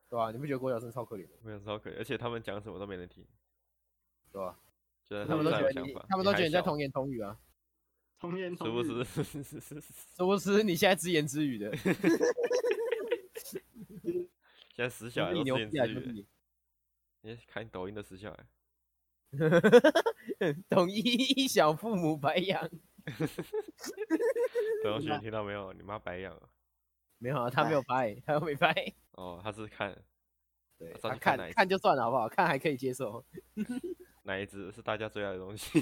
[0.10, 0.32] 对吧？
[0.32, 1.34] 你不觉得国小生超可怜的？
[1.42, 3.26] 没有超可怜，而且他们讲什么都没人听，
[4.32, 4.60] 对吧？
[5.28, 7.38] 他们都觉得你，他们都觉得你在童言童语啊，
[8.20, 9.24] 童言童语，是不是？
[9.24, 10.64] 是不是？
[10.64, 11.70] 你现在自言自语的，
[14.76, 16.28] 现在死小孩都自言自语。
[17.22, 18.46] 你看抖音的死小孩，
[20.68, 22.70] 懂一小父母白养。
[24.84, 25.72] 同 学听到没有？
[25.72, 26.50] 你妈白养了？
[27.20, 28.94] 没有啊， 他没有白，他又没白。
[29.12, 29.96] 哦，他是看，
[30.78, 32.28] 对，他看看就算了，好不好？
[32.28, 33.26] 看还可以接受。
[34.24, 35.80] 哪一只是大家最爱的东西？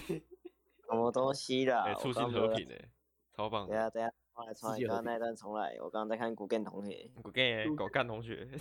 [0.86, 1.86] 什么东西啦？
[1.88, 2.89] 哎，促进和平诶，
[3.36, 3.67] 超棒！
[3.67, 5.78] 等下等下，重来重来，刚刚那一段重来。
[5.80, 8.48] 我刚刚在看古干同学，古干狗干同学。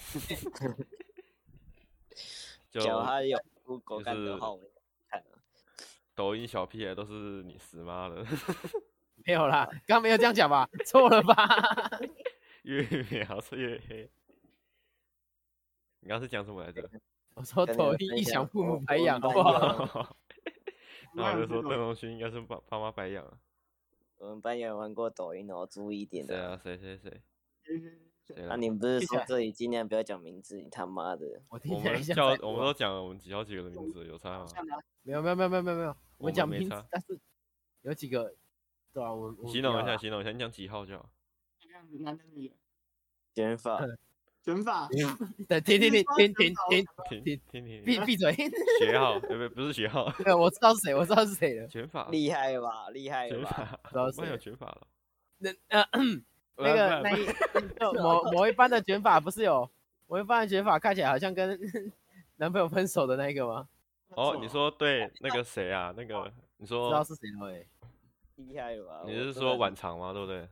[2.70, 3.38] 就他有
[3.84, 4.60] 狗干的话，我
[5.08, 5.22] 看
[6.14, 8.24] 抖音小屁孩都是你死妈的。
[9.24, 10.68] 没有啦，刚刚没有这样讲吧？
[10.84, 11.36] 错了吧？
[12.62, 14.10] 越描是越黑。
[16.00, 16.88] 你刚刚是讲什么来着？
[17.34, 20.14] 我说抖音一想父母白养的话，
[21.14, 23.24] 那我就说邓荣勋应该是爸爸妈白养。
[24.22, 26.36] 我们班有玩过抖音哦，注意一点的。
[26.36, 26.56] 谁啊？
[26.62, 27.20] 谁谁谁？
[28.46, 30.56] 那你不是说这里尽量不要讲名字？
[30.56, 31.26] 你他妈的！
[31.48, 34.46] 我们叫，我们都讲了我们几好几个的名字，有差吗？
[35.02, 37.18] 没有没有没有没有没有没有，我们讲名字，但是
[37.80, 38.32] 有几个，
[38.92, 41.10] 对啊，我形容一下，形容一下，你讲几号就好。
[41.98, 42.54] 男的女的？
[43.34, 43.84] 卷发。
[44.44, 44.88] 卷发，
[45.48, 48.32] 对，停停停停停停停停停停，闭闭嘴。
[48.80, 50.10] 学号，不不不是学号。
[50.18, 51.68] 对，我知道是谁，我知道是谁了。
[51.68, 52.90] 卷发，厉害吧？
[52.90, 53.78] 厉害吧？
[53.88, 54.28] 知道是谁。
[54.28, 54.82] 有卷发了。
[55.38, 55.84] 那呃，
[56.56, 57.26] 那 个那一
[58.02, 59.68] 某某一班的卷发不是有
[60.08, 61.58] 某一班的卷发看起来好像跟
[62.36, 63.68] 男朋友分手的那个吗？
[64.10, 65.94] 哦，你说对那个谁啊？
[65.96, 67.64] 那个你说知道是谁了？
[68.36, 69.02] 厉害吧？
[69.06, 70.12] 你是说晚长吗？
[70.12, 70.48] 对不对？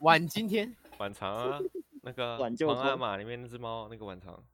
[0.00, 0.76] 晚今天。
[0.98, 1.58] 晚长啊。
[2.02, 2.36] 那个
[2.66, 4.44] 《皇阿玛》里面那只猫，那个晚长。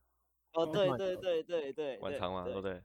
[0.52, 1.98] 哦，对对对对对。
[1.98, 2.82] 晚长嘛，对不对？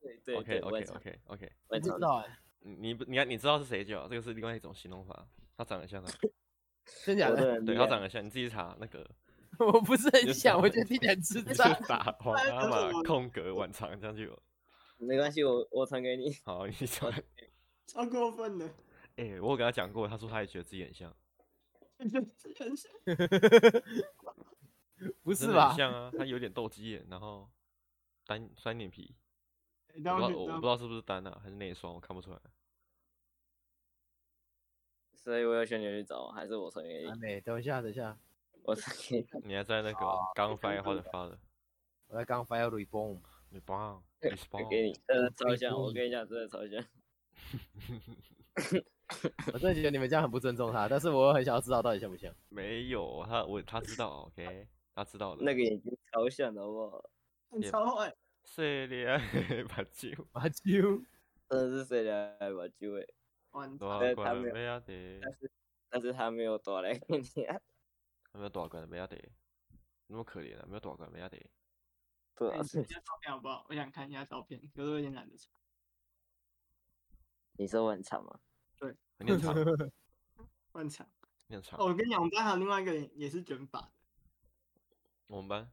[0.00, 0.36] 对对。
[0.36, 1.52] OK OK OK OK。
[1.68, 2.38] 我知道哎。
[2.60, 5.26] 你不，你看，你知道是谁就好，这个是另外一种形容法。
[5.56, 6.12] 他长得像他。
[7.04, 7.60] 真假的？
[7.62, 9.08] 对，他长得像，你自己查那个。
[9.58, 11.64] 我不是很想，我就听起来知道。
[11.88, 14.42] 打《皇阿玛 》空格晚长这样就有。
[14.98, 16.34] 没关系，我我传给你。
[16.44, 17.12] 好，你传。
[17.86, 18.68] 超过分的。
[19.16, 21.14] 哎，我有跟他讲过，他说他也觉得自己很像。
[25.22, 25.74] 不是吧？
[25.74, 27.48] 像啊，他有点斗鸡眼，然后
[28.26, 29.14] 单双眼皮，
[29.88, 32.38] 我不知道我不知道是不是单啊，还是内双，我看不出来。
[35.14, 37.12] 所以我要选你去找，还是我传给你？
[37.18, 38.16] 没，等一下，等一下，
[38.62, 39.26] 我传给你。
[39.48, 41.38] 你还在那个刚发或者发的？
[42.06, 44.02] 我在刚发要 reborn，reborn，reborn。
[44.70, 46.84] 给你，呃，照一下，我跟你讲，真的照一下。
[49.52, 52.34] 我真的觉得你们这样很不尊重他，但是我很想要知道到底像不像。
[52.48, 55.44] 没有他，我他知道，OK，他知道的。
[55.44, 57.10] 那个眼睛超像的，好不好？
[57.70, 58.14] 超坏。
[58.44, 60.26] 谁的目睭？
[60.32, 61.02] 马球，
[61.48, 63.14] 真的是谁的目睭诶？
[63.52, 65.52] 完大对罐的他没有麦仔茶，但是
[65.88, 67.58] 但是他没有多来给你啊，
[68.32, 69.16] 他没有大罐的没要得，
[70.08, 71.44] 那么可怜啊，没有大罐的麦仔茶。
[72.36, 73.64] 对啊哎，你的照片好不好？
[73.68, 75.48] 我想看一下照片，可是我有点懒得查。
[77.58, 78.40] 你说我很长吗？
[79.18, 79.54] 你很长，
[80.72, 81.06] 乱查。
[81.48, 81.86] 你很长哦，。
[81.86, 83.88] 我跟你讲，我们班还有另外一个人也是卷发的。
[85.26, 85.68] 我们班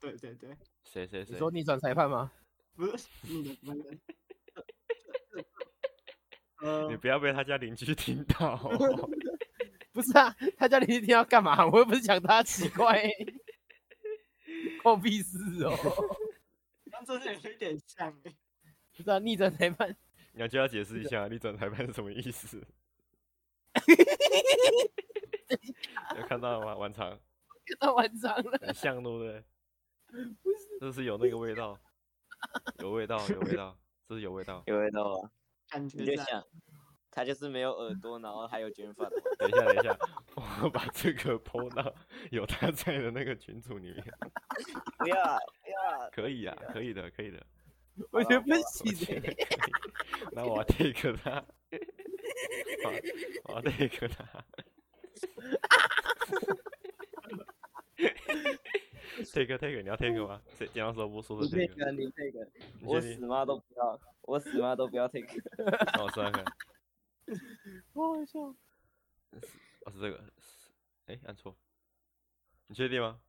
[0.00, 1.32] 对对对，谁谁谁？
[1.32, 2.30] 你说逆转裁判吗？
[2.74, 3.96] 不是你的班的。
[6.60, 8.70] 呃你，不要被他家邻居听到哦。
[9.92, 11.66] 不是啊，他家邻居听到干嘛？
[11.66, 13.10] 我又不是讲他奇怪、欸，
[14.82, 15.76] 关屁事哦。
[16.86, 18.34] 那真是有一点像哎。
[18.96, 19.96] 不是啊，逆转裁判，
[20.38, 22.64] 你要叫他解释一下逆转裁判是什么意思？
[26.16, 26.76] 有看到了吗？
[26.76, 27.10] 晚长，
[27.66, 28.56] 看到晚上了。
[28.62, 29.42] 很像对不对？
[30.78, 31.76] 是不是有那个味道？
[32.78, 33.76] 有味道，有味道，
[34.08, 34.62] 这是有味道。
[34.66, 35.28] 有味道啊！
[35.70, 36.40] 感觉你就想，
[37.10, 39.08] 他就是没有耳朵，然后还有卷发。
[39.40, 39.98] 等一下，等一下，
[40.62, 41.92] 我把这个 PO 到
[42.30, 44.04] 有他在的那个群组里面。
[44.98, 46.08] 不要啊不要啊！
[46.12, 47.44] 可以啊，可以的，可以的。
[48.12, 49.46] 我觉得不我行欸觉得可以。
[50.32, 51.44] 那我要 take 他，
[52.84, 53.00] 我要
[53.44, 54.44] 我要 take 他。
[59.32, 60.40] take take，你要 take 吗？
[60.56, 61.84] 谁剪刀石头布说的你这 take？
[61.84, 62.48] 个，你这个，
[62.80, 65.26] 你我死妈都不要，我死妈都不要 take。
[65.94, 66.44] 那我算看，
[67.94, 68.40] 我好笑。
[68.40, 70.24] 哦是这个，
[71.06, 71.56] 哎按错，
[72.68, 73.20] 你确定吗？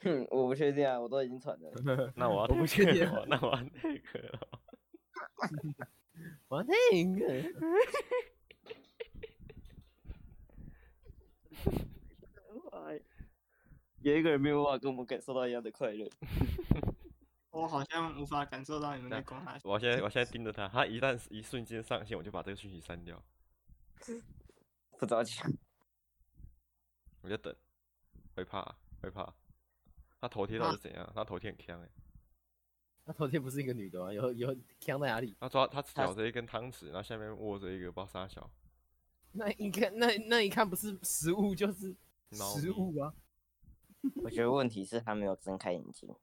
[0.00, 1.72] 哼，我不确定啊，我都已经传了。
[2.16, 4.60] 那我要我不 take 确定了那我要 take 了。
[6.48, 6.74] 我那
[7.18, 7.42] 个，
[14.00, 16.08] 有一个人没有办法跟我们感受到一样的快乐。
[17.50, 19.58] 我好像无法感受到你们在攻他。
[19.62, 23.22] 我现在我现在盯着他，他一旦一瞬间上线，我就把这个讯息删掉，
[24.98, 25.40] 不着急，
[27.22, 27.54] 我就等，
[28.34, 29.32] 会怕会怕。
[30.20, 31.12] 他头贴到底是怎样？
[31.14, 31.88] 他头贴很强哎、
[33.06, 34.12] 那头贴不是一个女的吗？
[34.12, 35.34] 有有枪在哪里？
[35.38, 38.50] 他抓他咬着一根汤匙，然后下面握着一个不知道啥小
[39.32, 41.94] 那一看，那那一看不是食物就是
[42.30, 43.12] 食物啊。
[44.22, 46.14] 我觉得问题是他没有睁开眼睛。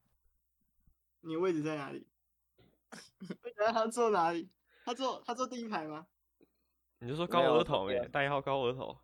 [1.21, 2.07] 你位置在哪里？
[2.89, 4.49] 我觉得他坐哪里？
[4.83, 6.07] 他坐他坐第一排吗？
[6.99, 8.97] 你就说高额头哎、头贴代号高额头，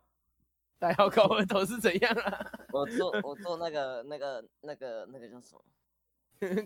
[0.78, 2.52] 代号高额头是怎样啊？
[2.72, 5.64] 我做我做那个那个那个那个叫什么？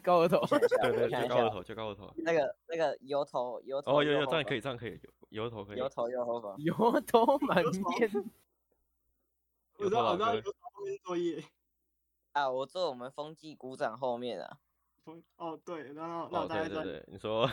[0.02, 2.12] 高额头对对，就高额头，就高额头。
[2.16, 5.78] 那个那个油头油头哦，有有，这样可以，这样可以，油头可以。
[5.78, 6.56] 油头右后方。
[6.58, 6.74] 油
[7.06, 7.72] 头满面。
[9.78, 11.42] 我知道我知道，有有后面是作业。
[12.32, 14.58] 啊，我坐我们风纪股长后面啊。
[15.04, 17.50] 风哦对，然后那哦，我大概知道对对对，你说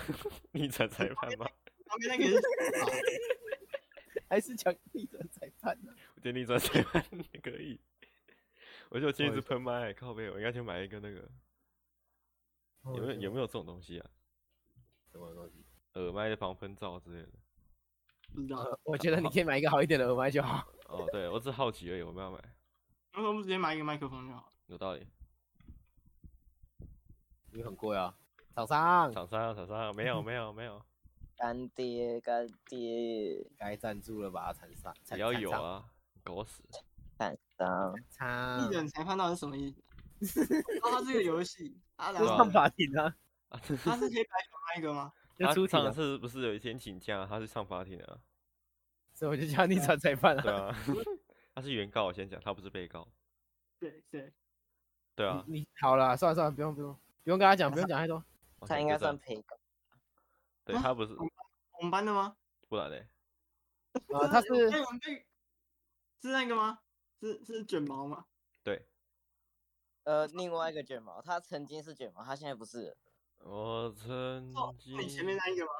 [0.51, 1.47] 逆转裁判吗？
[1.86, 2.41] 旁边那个是
[4.29, 7.03] 还是讲逆转裁判呢、我觉得逆转裁判
[7.34, 7.79] 也可以。
[8.89, 11.29] 我觉得我今天一直不好喷麦，靠背，我应该去买一个那个，哦
[12.86, 14.10] 有没有有没有这种东西啊？
[15.12, 15.65] 什么东西？
[15.94, 17.30] 耳麦的防喷罩之类的。
[18.34, 20.68] 不知道，呃 我觉得你可以买一个好一点的耳麦就好。
[20.88, 24.52] 哦，对，我只好奇而已，我没有买，为什么不直接买一个麦克风就好？
[24.68, 25.08] 有道理。
[27.52, 28.15] 因为很贵啊，
[28.56, 30.80] 厂商厂商，厂商，没有，没有，没有，
[31.36, 34.54] 干爹干爹，该赞助了吧？
[34.54, 35.84] 厂商，也要有啊，
[36.24, 36.63] 狗屎。
[37.18, 37.96] 厂商。
[38.12, 39.76] 厂逆转裁判到底是什么意
[40.22, 40.42] 思？
[40.84, 43.14] 哦，它是个游戏，啊，然就上法庭啊，
[43.50, 45.12] 啊，它是可以白球那一个吗？
[45.38, 48.18] 他出庭啊，上次不是有一天请假，他是上法庭的啊，
[49.14, 50.68] 所以我就叫逆转裁判了对啊。
[50.68, 50.76] 啊，
[51.56, 53.08] 他是原告，我先讲，他不是被告，
[53.80, 54.34] 对对，
[55.16, 58.24] 对啊，你你好了，算了算了，不用不用不用跟他讲，不用讲太多。
[58.62, 59.56] 他应该算陪告。
[59.56, 59.60] 啊
[60.66, 62.36] 对他不是，我们班的吗？
[62.68, 63.08] 不然嘞，
[64.14, 66.80] 啊，他是是那个吗？
[67.20, 68.26] 是是卷毛吗？
[70.10, 72.95] 对，呃，另外一个卷毛，他曾经是卷毛，他现在不是。
[73.41, 75.72] 我曾哦，经你前面那一个吗？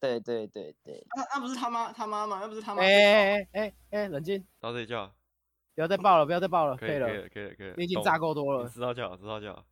[0.00, 2.40] 对对对对，那那不是他妈他妈吗？
[2.40, 2.82] 那不是他妈？
[2.82, 5.06] 哎哎哎哎，冷静，到这里叫，
[5.76, 8.68] 不要再爆了，不要再爆了，可以，了可以，了，可以了，可以了，你已经懂炸够多了。
[8.68, 9.64] 知道就好，知道就好，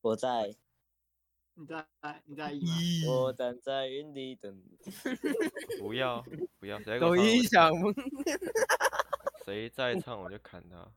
[0.00, 0.56] 我在，
[1.54, 1.86] 你在
[2.24, 2.72] 你在一吗？
[3.12, 4.62] 我站在原地等。
[5.78, 6.24] 不要，
[6.58, 7.70] 不要，谁在给我抖音想
[9.44, 10.90] 谁再唱我就砍他，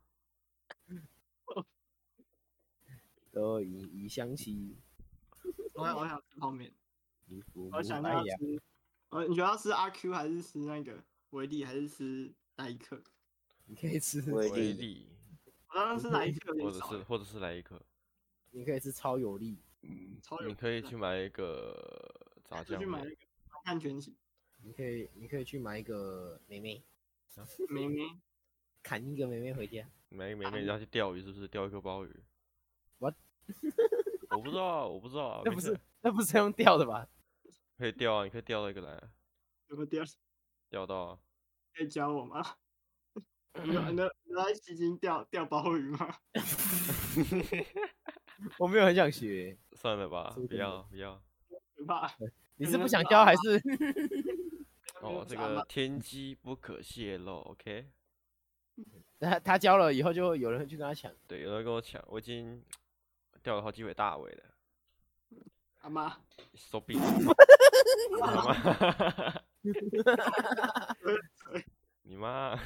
[3.34, 4.78] 都已已想起
[5.74, 6.72] 我想我想吃泡面，
[7.72, 8.02] 我想。
[8.02, 8.62] 要吃。
[9.10, 13.02] 我，你觉得要吃阿 Q 还是吃那个维力还是吃来一克？
[13.66, 14.20] 你可以吃。
[14.32, 15.08] 我威力，
[15.68, 17.82] 我刚刚吃来一克 或者是或者是来一颗，
[18.52, 23.18] 你可以吃超有力，嗯超有你可以去买一个 炸酱去买一个
[23.66, 24.16] 看全形，
[24.62, 26.84] 你可以你可以去买一个妹妹，
[27.70, 28.20] 妹妹，
[28.84, 29.90] 砍一个妹妹回家。
[30.10, 31.48] 买一个妹妹要去钓鱼，是不是？
[31.48, 32.24] 钓一个鲍鱼？
[34.32, 37.08] 我不知道啊，我不知道啊，那不是事那不是用钓的吧？
[37.78, 39.10] 可以钓啊，你可以钓到一个来啊，
[39.70, 40.06] 有个第二
[40.70, 41.20] 钓到啊。
[41.76, 42.44] 可以教我吗？
[43.64, 46.16] 你有你有你在西京钓钓鲍鱼吗？
[48.60, 51.22] 我没有很想学，算了吧，不要不要。
[51.76, 52.12] 可怕。
[52.56, 53.62] 你是不想教还是？
[55.02, 57.90] 哦，这个天机不可泄露，OK？
[59.20, 61.12] 他他教了以后就会有人会去跟他抢。
[61.28, 62.64] 对，有人跟我抢，我已经
[63.44, 64.44] 钓了好几尾大尾的。
[65.82, 66.18] 阿妈，
[66.56, 67.02] 手臂，你
[68.18, 69.44] 妈，
[72.04, 72.58] 你妈，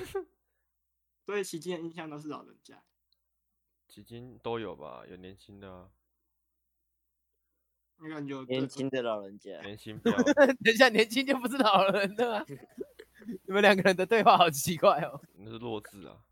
[1.25, 2.79] 所以西京的印象都是老人家。
[3.87, 5.03] 基金都有吧？
[5.09, 5.89] 有年轻的啊，
[7.97, 10.13] 那个有年轻的老人家，年轻标，
[10.63, 12.45] 等一下，年轻就不是老人了吗？
[13.47, 15.19] 你们两个人的对话好奇怪哦。
[15.33, 16.23] 那是弱智啊。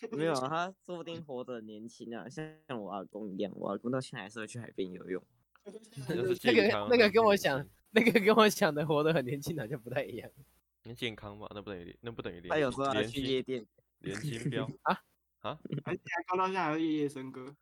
[0.16, 5.22] 没有啊，他说不定活得很年轻啊，像像我阿公一样，我阿公到现在还是会去海边游泳。
[6.44, 10.30] 那个那个跟我很想那个跟我想的活得很年轻好像不太一样。
[10.84, 13.66] 那健康嘛，那不等于那不等于年他有时候还去夜店，
[13.98, 14.98] 年轻标啊
[15.40, 17.54] 啊，而且还刚到现在还会夜夜笙歌。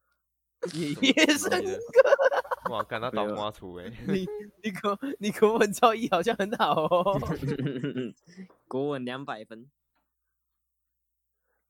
[0.73, 4.27] 夜夜笙歌哇，干他倒没有瓜出哎，你
[4.63, 7.21] 你国你国文造诣好像很好哦。
[8.67, 9.71] 国文两百分，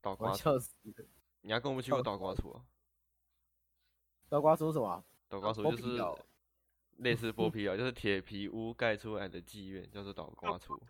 [0.07, 1.05] 倒瓜笑死了。
[1.40, 2.62] 你还跟我们去过倒瓜出 啊？
[4.29, 5.05] 倒瓜说什么？
[5.29, 6.23] 倒瓜出剥就是
[6.99, 10.81] 类似剥皮啊，就是铁皮屋盖出来的妓院，叫做倒瓜出。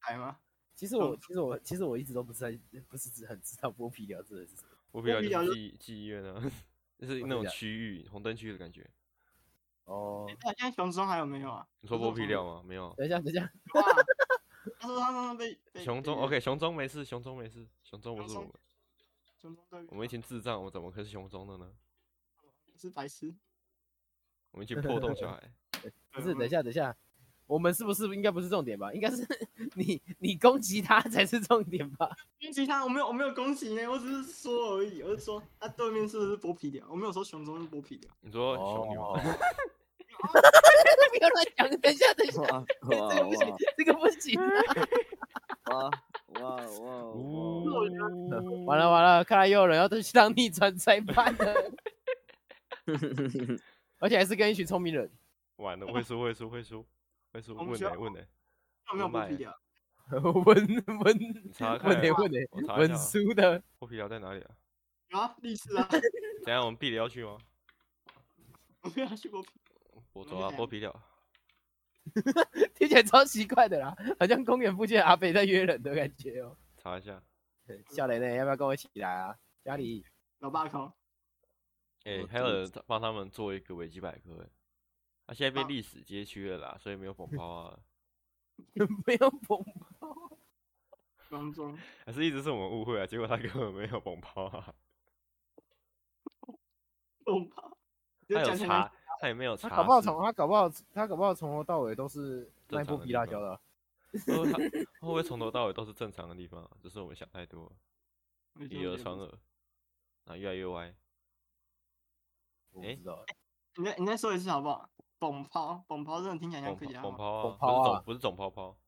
[0.00, 0.36] 台吗？
[0.74, 4.68] 其实我其实我其实我一直都不是在不是很知道剥皮寮这个是什么。
[4.92, 6.42] 剥皮寮就是妓妓院啊，
[6.98, 8.84] 就是那种区域红灯区的感觉。
[9.84, 11.64] 哦，那现在熊中还有没有啊？
[11.80, 12.62] 你说剥皮寮吗？
[12.66, 12.92] 没有。
[12.96, 13.42] 等一下等一下，
[13.74, 13.82] 哇！
[14.86, 18.52] 他说他刚刚被被熊中被 OK，熊中没事，熊中没事，熊中不是我们，
[19.40, 21.72] 熊中对我们一群智障，我怎么可以是熊中的呢？
[22.76, 23.34] 是白痴。
[24.52, 25.52] 我们一群破洞小孩。
[26.12, 26.96] 不是，等一下等一下，
[27.46, 28.92] 我们是不是应该不是重点吧？
[28.92, 29.26] 应该是
[29.74, 32.08] 你你攻击他才是重点吧？
[32.40, 35.02] 攻击他，我没有我没有攻击呢，我只是说而已。
[35.02, 36.86] 我是说，他对面是不是剥皮寮？
[36.88, 38.10] 我没有说熊中是剥皮寮。
[38.20, 39.22] 你说熊女哦吗？
[40.18, 42.64] 不要乱讲，等一下等一下，哇哇
[43.14, 44.48] 这个不行，这个不行啊。
[45.66, 45.90] 哇
[46.40, 47.72] 哇哇哇！
[48.66, 51.54] 完了完了，看来又有人要去当逆转裁判了，
[53.98, 55.10] 而且还是跟一群聪明人。
[55.56, 56.86] 完了，会输会输会输
[57.32, 58.20] 会输，问呢问呢？
[58.92, 59.58] 有没有剥皮寮？
[60.44, 60.44] 温
[61.00, 62.38] 温你查看温呢
[63.34, 64.50] 的，剥皮条在哪里啊？
[65.08, 65.88] 有啊，历史啊。
[66.44, 67.38] 等下我们必聊去吗？
[68.82, 69.48] 我们要去剥皮。
[70.16, 71.02] 我走啊，剥皮了。
[72.74, 76.56] 听起来超奇怪的啦，好像公园附近的阿北在约人的感觉哦。
[76.78, 77.22] 查一下。
[77.92, 79.36] 笑雷呢，要不要跟我一起来啊？
[79.62, 80.06] 家里
[80.38, 80.96] 老爸考。
[82.04, 84.48] 哎、我还有人帮他们做一个维基百科哎，
[85.26, 87.78] 他、现在被啊历史街区了啦，所以没有捧 泡啊，
[89.04, 89.62] 没有捧
[91.28, 91.76] 熊中。
[92.06, 94.72] 还是一直是我们误会啊，结果他根本没有捧包啊，
[97.24, 97.76] 蹦跑。
[98.28, 103.60] 他有就讲成查，他也没有查，他搞不好从他搞不好他搞不好从头到尾都是卖剥皮辣椒的
[104.26, 106.70] 会不会从头到尾都是正常的地方啊？
[106.80, 107.72] 只是我们想太多了，
[108.70, 109.38] 以讹传讹，
[110.24, 110.94] 啊，越来越歪。
[112.72, 113.36] 我不知道欸，
[113.76, 114.88] 你再你再说一次好不好？
[115.18, 117.18] 蹦抛，蹦抛真的听起来像客家捧话。
[117.18, 118.78] 泡啊，捧泡啊不是总不是总泡泡，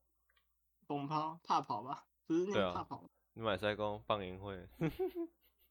[0.87, 2.05] 蹦抛，怕跑吧？
[2.25, 3.03] 不是那对啊个怕跑。
[3.33, 4.67] 你买赛工放银会，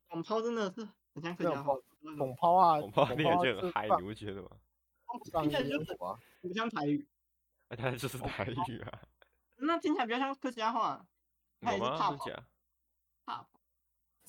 [0.09, 0.89] 蹦抛真的是
[1.21, 1.75] 很像客家话，
[2.17, 4.49] 捧抛啊，捧泡捧听起来就很嗨，你不觉得吗？
[5.33, 6.19] 放听起来就烟火啊。
[6.41, 7.07] 不像台语。
[7.69, 9.03] 哎，他就是台语啊，
[9.57, 11.05] 那听起来比较像客家话。
[11.61, 11.87] 他有吗？
[11.91, 12.45] 也是怕跑，是假？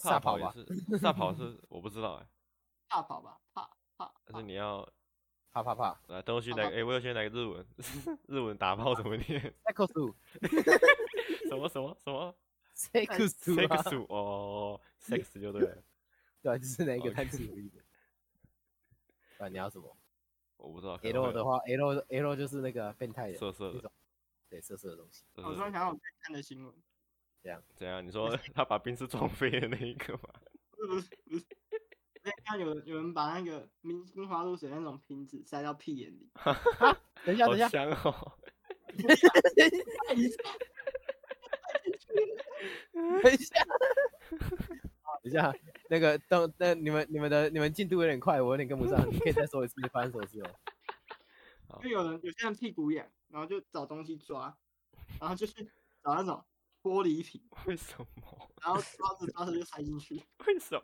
[0.01, 2.27] 怕跑，吧，也是，撒跑是我不知道哎，
[2.89, 4.11] 怕跑吧，怕怕。
[4.25, 4.87] 但是你要
[5.51, 5.99] 怕怕怕。
[6.07, 7.65] 来，等我学来，哎、我要先来个日文，
[8.27, 10.13] 日文打炮怎么念？sex
[11.49, 12.35] 什么什么什么
[12.75, 15.83] sex 啊，？sex 哦，sex 就对了，
[16.41, 17.79] 对，就是那个单词而已的。
[19.37, 19.97] 不然你要什么
[20.57, 20.99] 我不知道。
[21.03, 23.91] ？L 的话，L L 就是那个变态的色色的
[24.49, 25.23] 对，色色的东西。
[25.35, 26.73] 我突然想到我最近看的新闻，
[27.77, 28.05] 怎样？
[28.05, 30.29] 你说他把冰室撞飞的那一个吗？
[30.71, 31.45] 不是不是不是，
[32.23, 36.29] 我看有有人把那个明星花露水那种瓶子塞到屁眼里，
[37.25, 38.37] 等一下，等好一下，香哦！
[38.97, 39.27] 等一下，
[45.23, 45.53] 等一下，
[45.89, 50.49] 那个等那你们你们的你们进度有点快，我有点跟不上，你可以再说一次发生什么事哦。
[51.83, 54.55] 因为有人有些人屁股痒，然后就找东西抓，
[55.19, 55.63] 然后就是
[56.03, 56.43] 找那种
[56.83, 58.51] 玻璃瓶， 为什么？
[58.61, 60.15] 然后抓着抓着就塞进去。
[60.45, 60.83] 为什么？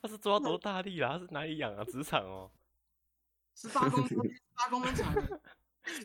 [0.00, 1.10] 他是抓多大力啦？
[1.12, 1.84] 他是哪里痒啊？
[1.84, 2.50] 职场哦。
[3.54, 5.12] 十八公分，十八公分长。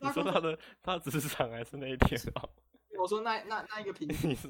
[0.01, 2.49] 你说他的他的职场还是那一天哦？
[2.97, 4.07] 我说那那那一个瓶。
[4.23, 4.49] 你说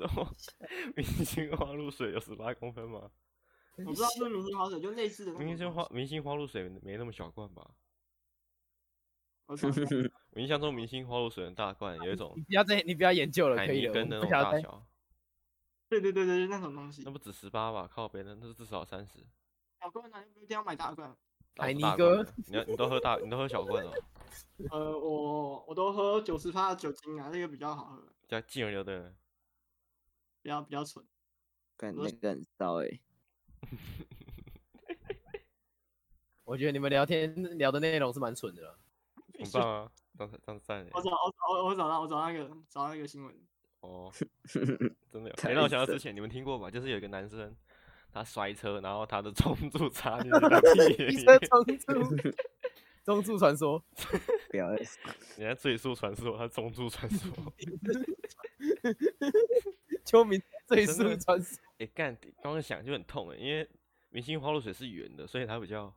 [0.95, 3.11] 明星花露水有十八公分吗？
[3.77, 5.33] 我不知道是不是明星花露水，就类似的。
[5.33, 7.71] 明星花明星花露水没那么小罐吧？
[9.47, 12.33] 我印象中明星花露水很大罐，有一种。
[12.35, 13.93] 你不要再你不要研究了，可以了。
[13.93, 14.85] 跟那种大小。
[15.89, 17.03] 对对对对，那种东西。
[17.05, 17.87] 那不止十八吧？
[17.87, 19.19] 靠北的，那是至少三十。
[19.79, 20.23] 小罐呢？
[20.35, 21.15] 一定要买大罐。
[21.57, 23.91] 海尼哥，你你都喝大，你都喝小罐哦。
[24.71, 28.01] 呃，我我都喝九十趴的酒精啊，那个比较好喝。
[28.21, 29.13] 比较净而流的。
[30.41, 31.05] 比较比较纯。
[31.77, 32.99] 感觉很骚哎。
[36.45, 38.77] 我觉得你们聊天聊的内容是蛮蠢的。
[39.39, 40.85] 很棒啊，张张三。
[40.93, 43.33] 我找我我我找到我找那个找到一个新闻。
[43.81, 44.11] 哦，
[45.11, 45.35] 真的有。
[45.43, 46.69] 哎，让我想到之前你们听过吧？
[46.69, 47.55] 就是有一个男生。
[48.15, 51.25] 他摔车，然后他的中柱插进他屁里面。
[51.39, 52.15] 中柱，
[53.03, 53.83] 中柱传说。
[54.51, 54.99] 不要意思。
[55.35, 57.31] 你在最速传说，他中柱传说。
[60.05, 60.39] 秋明
[60.75, 61.57] 最速传说。
[61.79, 63.67] 哎，干，刚刚想就很痛哎，因为
[64.09, 65.93] 明星花露水是圆的，所以它比较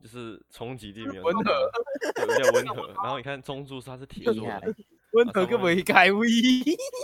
[0.00, 1.70] 就是冲击力没有温和，
[2.26, 2.86] 比较温和。
[3.02, 4.74] 然后你看中柱它是铁做的，
[5.12, 6.28] 温和个没开胃。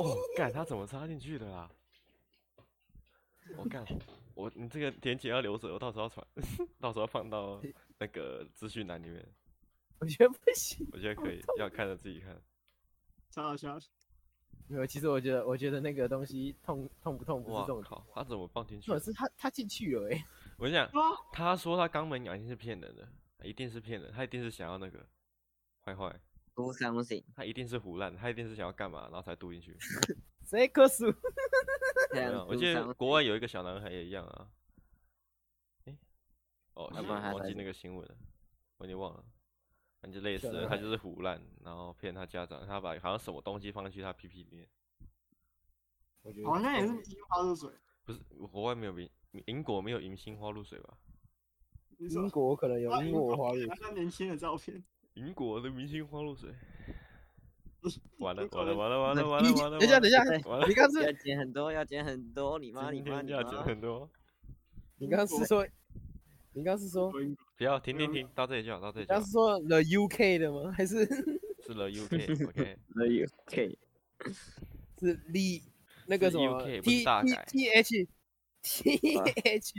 [0.00, 1.70] 哦，干，它怎么插进去的啦？
[3.56, 3.84] 我干。
[4.34, 6.26] 我你这个连结要留着，我到时候要传，
[6.80, 7.60] 到时候要放到
[7.98, 9.22] 那个资讯栏里面。
[9.98, 12.40] 我觉得不行，我觉得可以，要看着自己看。
[13.30, 13.78] 超好笑。
[14.70, 18.00] 没有，其实我觉得，我觉得那个东西痛痛不痛不是重点。
[18.14, 18.92] 他怎么放进去？
[18.92, 20.24] 可是他他进去了哎、欸。
[20.58, 20.88] 我跟你讲，
[21.32, 23.08] 他说他肛门痒一定是骗人的，
[23.42, 25.04] 一定是骗人，他一定是想要那个
[25.84, 26.20] 坏坏。
[26.54, 27.24] 不相信。
[27.34, 29.76] 他一定是唬烂，他一定是想要干嘛，然后才读进去。
[30.46, 31.06] 谁可数？
[32.46, 34.48] 我记得国外有一个小男孩也一样啊。
[35.86, 35.98] 哎，
[36.74, 38.14] 哦，忘记那个新闻了，
[38.78, 39.24] 我已经忘了。
[40.00, 44.66] 反正就类似，他就是唬烂，然后骗他家长，他把好像什么东西放进去他屁屁里面。
[46.44, 47.70] 好像也是明星花露水。
[48.04, 48.20] 不是，
[48.50, 49.08] 国外没有明，
[49.46, 50.96] 英国没有明星花露水吧？
[51.98, 53.68] 英国可能有英国花露水。
[53.80, 54.82] 他年轻的照片。
[55.14, 56.54] 英国的明星花露水。
[58.18, 59.78] 完了完了完了完了完了完了！
[59.78, 60.22] 等一下等一下，
[60.68, 64.06] 你刚是要剪很多要剪很多，你妈你妈要剪很多。
[64.98, 65.66] 你刚是说，
[66.52, 67.10] 你刚是说，
[67.60, 69.06] 不要停停停，到这里就好，到这里。
[69.06, 70.72] 他是说 The UK 的吗？
[70.72, 73.76] 还是是 The UK？OK，The UK
[74.98, 75.60] 是 The
[76.06, 77.04] 那个什么 T T
[77.46, 78.08] T H
[78.62, 78.98] T
[79.44, 79.74] H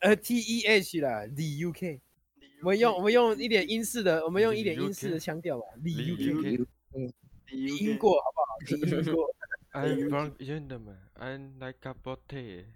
[0.00, 2.00] 呃 T E H 啦，The UK。
[2.60, 6.66] 我们用我们用一点英式的，我们用一点英式的腔调吧，The UK。
[6.92, 7.10] 嗯，
[7.50, 8.58] 英国好不好？
[8.76, 9.34] 英国。
[9.72, 10.98] I'm from Yemen.
[11.18, 12.66] I'm like a botte。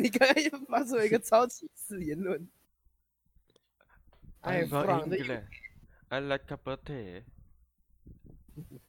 [0.00, 2.48] 你刚刚又发出了一个超歧视言论。
[4.42, 5.44] I'm from England.
[6.08, 7.22] I like a botte。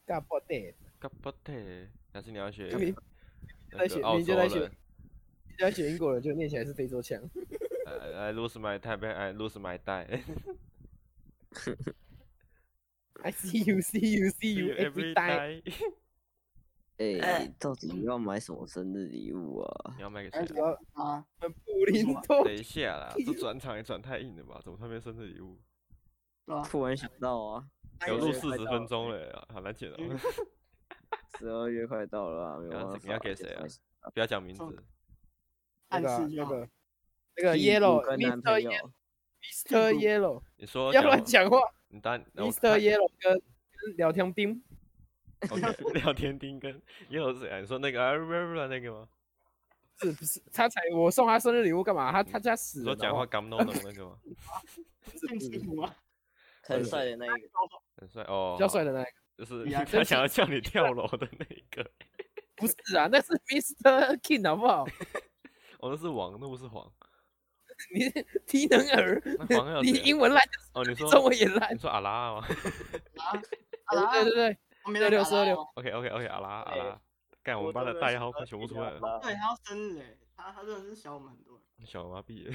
[0.07, 0.73] a botte。
[0.99, 1.87] a botte。
[2.11, 2.67] 但是你要学。
[2.75, 2.95] 你
[3.77, 4.71] 在学，你就在学。
[5.47, 7.21] 你在学英国人，就念起来是非洲腔。
[7.85, 10.23] I lose my time, I lose my die.
[13.21, 15.61] I see you, see you, see you every time。
[16.99, 19.93] 哎，到底要买什么生日礼物啊？
[19.95, 20.39] 你要买给谁
[20.93, 21.25] 啊？
[21.39, 22.43] 布林托。
[22.43, 24.59] 等一下啦，这转场也转太硬了吧？
[24.63, 25.57] 怎么他没生日礼物？
[26.65, 27.65] 突然想到啊，
[28.07, 29.97] 有录四十分钟了，好难剪啊。
[31.39, 32.57] 十二月快到了啊，
[33.01, 33.65] 你要给谁啊？
[34.13, 34.61] 不要讲名字。
[35.87, 36.67] 暗示那个
[37.37, 38.59] 那个 Yellow，Mr.
[38.61, 39.93] Yellow，Mr.
[39.93, 40.43] Yellow。
[40.57, 41.59] 你说要乱讲话。
[41.87, 42.77] 你当 Mr.
[42.77, 43.41] Yellow 跟
[43.95, 44.61] 聊天钉
[45.49, 45.61] ，OK，
[45.93, 47.59] 聊天钉跟 Yellow 是谁啊？
[47.59, 49.07] 你说那个 Rara 那个吗？
[50.01, 52.11] 是不是他才我送他生日礼物干嘛？
[52.11, 52.85] 他他家死了。
[52.85, 54.15] 说讲话干那种那个吗？
[56.63, 57.49] 很帅的那一个，
[57.97, 59.65] 很帅哦，比较帅的那一个，就是
[59.97, 61.89] 他想要叫你跳楼的那个。
[62.55, 64.19] 不是啊，那是 Mr.
[64.19, 64.85] King 好不好？
[65.79, 66.91] 哦，那是王，那不是黄。
[67.95, 68.09] 你
[68.45, 69.21] 低能儿，
[69.81, 72.45] 你英文烂哦，你说中文也烂，你说阿拉吗？
[73.85, 74.57] 啊，对对对，
[74.93, 77.01] 六六十二六，OK OK OK，阿拉阿拉，
[77.43, 78.99] 干我们班的代号快全部出来了。
[79.21, 81.59] 对， 他要生日哎，他他真的是小我们很多。
[81.85, 82.53] 小麻痹。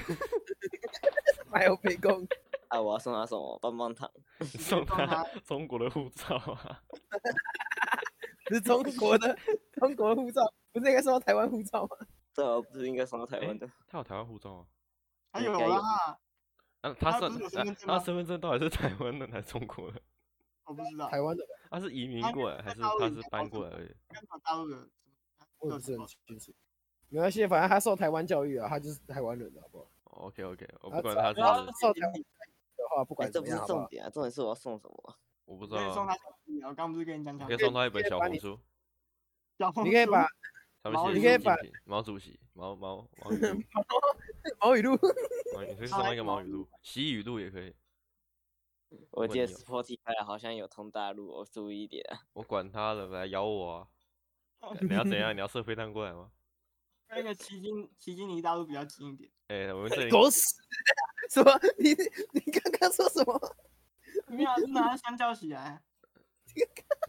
[1.52, 2.26] 还有培工，
[2.68, 4.10] 哎， 我要送他什么棒棒糖？
[4.58, 6.82] 送他中国的护照啊！
[8.48, 9.38] 是中国的
[9.74, 11.96] 中国护照，不是应该送台湾护照吗？
[12.34, 13.70] 对啊，不是应该送到台湾的？
[13.86, 14.66] 他有台湾护照吗？
[15.32, 16.18] 他有应该有啦，
[16.82, 17.20] 啊，他是
[17.86, 20.02] 他身份证到底是台湾的还是中国的？
[20.66, 23.88] 我不知道，台湾的他是移民过来还是他是搬过来而已？
[24.08, 24.88] 跟大陆的
[25.58, 26.52] 我也不是很清楚。
[27.08, 29.86] 没关系，反正他受台湾教育啊，他就是台湾人的好不好
[30.26, 31.40] ？OK OK，我不管他是，
[31.80, 32.24] 受台湾的
[32.94, 33.78] 话，不哎，这不是管怎么样，好不好？
[33.80, 35.16] 重点啊，重点是我要送什么？
[35.44, 36.16] 我不知道啊，可以送他
[36.68, 38.58] 我刚不是跟你讲讲可以送他一本小红书，
[39.58, 40.26] 小红你可以把
[41.12, 43.62] 你可以把毛主席毛毛毛语录，
[44.60, 44.98] 毛语录，
[45.54, 47.74] 毛你可以送他一个毛语录，习语录也可以。
[49.10, 52.20] 我记得问你哦 Spotify 好像有通大陆，我注意一点啊。
[52.32, 53.88] 我管他了，来咬我
[54.60, 54.68] 啊！
[54.80, 55.34] 你要怎样？
[55.34, 56.30] 你要射飞弹过来吗？
[57.08, 60.42] 那个奇经奇经离大陆比较近一点，哎、我们这里 狗屎！
[61.30, 61.50] 什么？
[61.78, 61.90] 你
[62.32, 63.56] 你刚刚说什么？
[64.28, 65.82] 没有啊，是拿香蕉起来，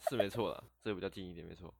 [0.09, 1.73] 是没错啦，这个比较近一点，没错。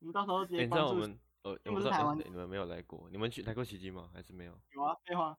[0.00, 0.94] 你们到时候直哎、接你知道我。
[0.94, 4.10] 们呃，我又不知道、哎不是台湾你们没有来过，你们去来过奇迹吗？
[4.12, 4.60] 还是没有？
[4.72, 5.38] 有啊，废话，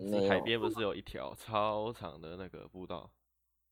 [0.00, 3.10] 是海，边不是有一条超长的那个步道，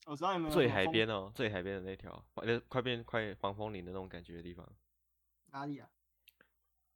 [0.06, 4.66] 我知道你们有最海边哦，最海边的那条，呃，快变快防风林的那种感觉的地方，
[5.52, 5.88] 哪里啊？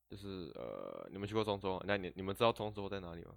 [0.08, 1.82] 就是呃，你们去过中州？
[1.86, 3.34] 那你你们知道中州在哪里吗？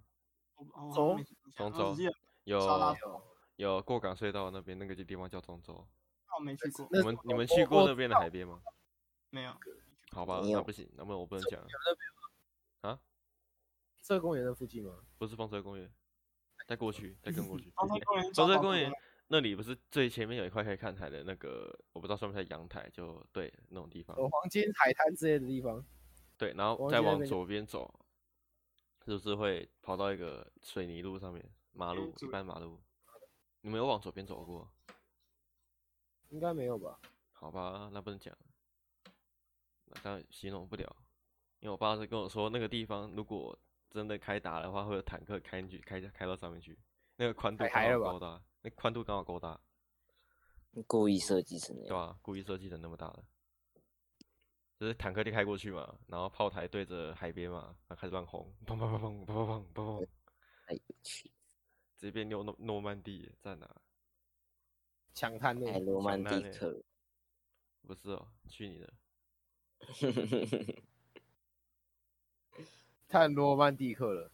[0.55, 2.03] 我我走好像没印象中州
[2.43, 2.95] 有
[3.55, 5.87] 有过港隧道那边那个地方叫中州。
[6.37, 8.59] 我没去过，你们你们去过那边的海边吗？
[9.29, 9.53] 没有。
[10.11, 11.61] 好吧，那不行，那么我不能讲。
[11.61, 11.67] 啊，
[14.08, 14.99] 这个公园的附近吗？
[15.18, 15.91] 不是风车公园，
[16.68, 17.72] 再过去，再跟过去。
[17.76, 18.93] 风车公园，风车公园
[19.30, 24.16] 那里不是最前面有一块可以看海的那个，我不知道算不算阳台，就对那种地方。
[24.18, 25.84] 有黄金海滩之类的地方。
[26.38, 27.99] 对，然后再往左边走，
[29.06, 31.43] 是不是会跑到一个水泥路上面？
[31.72, 32.80] 马路，一般马路。
[33.62, 34.72] 你们有往左边走过？
[36.30, 36.99] 应该没有吧？
[37.32, 38.38] 好吧，那不能讲，
[39.86, 40.95] 那当然形容不了，
[41.60, 43.58] 因为我爸是跟我说，那个地方如果
[43.95, 46.77] 真的开打的话，会有坦克开进去，开开到上面去，
[47.15, 49.57] 那个宽度刚好够大，那宽度刚好够大，
[50.85, 51.87] 故意设计成那样。
[51.87, 53.23] 对啊、故意设计成那么大的，
[54.77, 60.07] 就是坦克就开过去嘛，然后炮台对着海边嘛，然后开始乱轰，砰砰砰砰砰砰砰砰，
[60.67, 61.31] 太有趣，
[61.97, 63.73] 这边有诺诺曼底在哪？
[65.15, 65.73] 抢滩那种。
[65.73, 66.83] 太罗曼蒂想看克。
[67.87, 68.93] 不是哦，去你的！
[73.08, 74.32] 太罗曼蒂克了。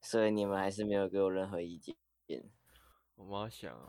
[0.00, 1.94] 所以你们还是没有给我任何意见。
[3.16, 3.88] 我们要想啊。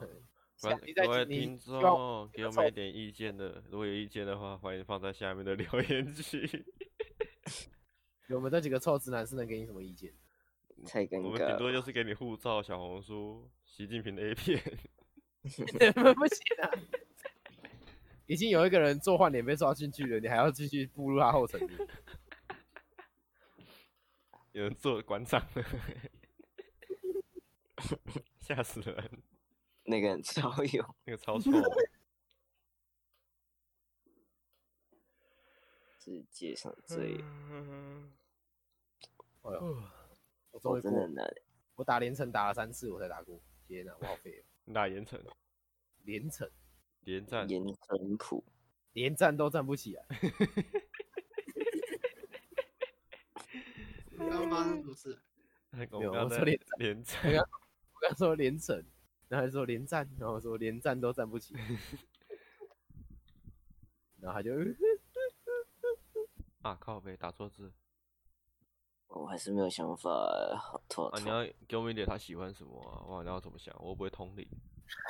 [0.55, 6.65] 下观你在各位听众，给我们一点意见的，如果有意见的话，欢迎放在下面的 留言区。
[8.29, 10.13] 我们这几个臭直男是能给你什么意见？
[10.85, 11.47] 太尴我们。
[11.47, 14.61] 顶多就是给你护照、小红书、习近平的 A 片。
[15.41, 16.69] 不行啊！
[18.27, 21.59] 已经有一个人做换脸被抓进去了，你还要继续步入他后尘？
[24.53, 25.63] 有人做馆长了，
[28.41, 29.23] 吓死人！
[29.83, 31.51] 那个人超有，那个超臭。
[35.99, 38.11] 世界上最嗯
[39.43, 39.83] 哎呦，
[40.51, 41.25] 我终于真的难。
[41.75, 44.43] 我打连城打了三次我才打过，天哪，我好废哦！
[44.65, 45.23] 你打连城
[46.03, 46.49] 连城
[47.01, 48.43] 连战，严淳朴，
[48.93, 50.05] 连战都站不起来，
[54.29, 55.19] 刚刚发生什么事？
[55.91, 57.21] 我 没有说连 连战，
[57.93, 58.83] 我刚说连城，
[59.27, 61.55] 然后还说连战，然后我说连战都站不起，
[64.19, 64.51] 然后他就
[66.61, 67.71] 啊靠北打错字
[69.07, 70.09] 我还是没有想法，
[70.57, 71.19] 好头啊！
[71.19, 71.27] 你。
[71.27, 73.03] 要给我们一点他喜欢什么啊？
[73.07, 73.75] 哇，你要怎么想？
[73.83, 74.47] 我不会通灵，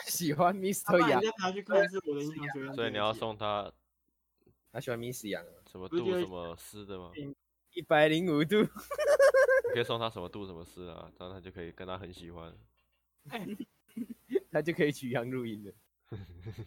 [0.05, 0.97] 喜欢 Mr.
[1.07, 3.72] 杨把你，再拿去看是我的英雄学院，所以你要送他
[4.72, 7.12] 他喜欢 Miss 杨啊，什么度什么诗的吗？
[7.74, 12.54] 一百零五度，你可以送他什么度什么事啊，这样他就可以跟他很喜欢。
[14.52, 15.72] 他就可以取杨录音了。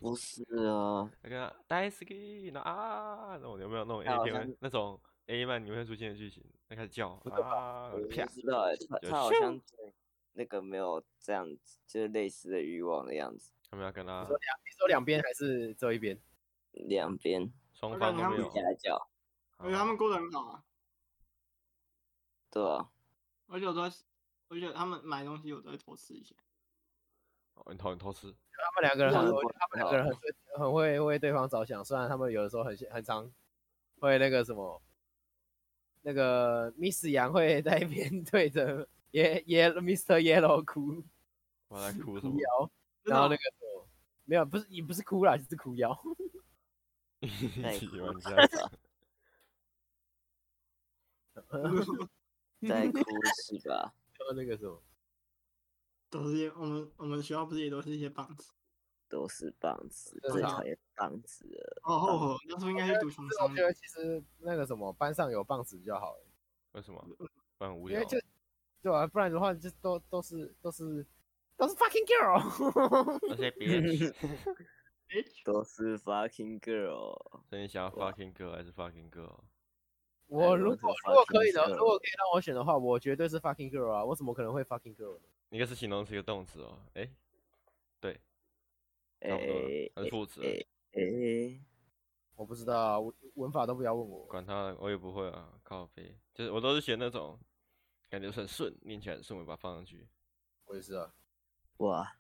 [0.01, 6.43] 不是啊，那个 Daisy 那啊，那种有没有那种 A 片像那种 A 漫里面会出现的剧情？
[6.69, 9.93] 他开始叫啊我，不啪，知道欸，他他好像对
[10.33, 16.19] 那个没有这样子，就是类似的欲望的样子，他们要跟他你说两，你说两边还是只有一边？
[16.73, 17.53] 两边。
[17.75, 18.51] 双方都没有。
[19.59, 20.65] 他们过得很好啊，
[22.55, 22.89] 对啊，
[23.49, 23.97] 而且我都在，
[24.49, 26.37] 而且他们买东西我都会偷吃一些。
[27.55, 30.17] 哦，你偷你偷吃，他们两个人很，他们两个人很
[30.61, 33.29] 很会为对方着想，虽然他们有的时候很很常
[33.99, 34.81] 会那个什么，
[36.03, 40.21] 那个 Miss 杨会在一边 对着耶耶 Mr.
[40.21, 41.03] Yellow 哭
[41.67, 42.37] 我在哭什么？
[43.03, 43.89] 然后那个什么
[44.27, 46.01] 没有，不是也不是哭啦，就是哭腰。
[47.21, 47.29] 一
[47.79, 48.71] 起玩太家，
[52.67, 52.99] 在哭
[53.47, 53.93] 是吧？
[54.15, 54.83] 说那个什么，
[56.11, 58.53] 都是些我们我们学校不是也都是一些棒子？
[59.09, 61.81] 都是棒子，最讨厌棒子了。
[61.85, 66.17] 哦吼吼，那时候应该是读穷商我觉得其实那个什么班上有棒子比较好，
[66.73, 67.01] 为什么？
[67.19, 68.11] 不然很无聊因为。
[68.11, 68.19] 就
[68.83, 71.07] 对啊，不然的话就都都是都是
[71.57, 73.19] 都是 fucking girl。
[73.29, 73.81] 那些别，
[75.45, 77.15] 都是 fucking girl。
[77.49, 79.41] 所以你想要 fucking girl 还是 fucking girl？
[80.27, 84.05] 我如果如果可以的，如果可以让我选的话，我绝对是 fucking girl 啊！
[84.05, 85.25] 我怎么可能会 fucking girl 呢？
[85.51, 86.81] 一个是形容词，一个动词哦。
[86.95, 87.09] 哎，
[88.01, 88.21] 对，
[89.21, 91.61] 哎差不多了，还是副词哎哎，
[92.35, 94.25] 我不知道啊，文文法都不要问我。
[94.27, 97.39] 管他，我也不会啊，靠背，就是我都是选那种
[98.09, 100.09] 感觉很顺，念起来很顺，我把它放上去。
[100.65, 101.15] 我也是啊，
[101.77, 102.17] 哇，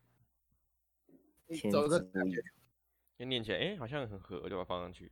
[1.48, 2.44] 天走个之无语
[3.18, 5.10] 就念起来，哎，好像很合，我就把它放上去。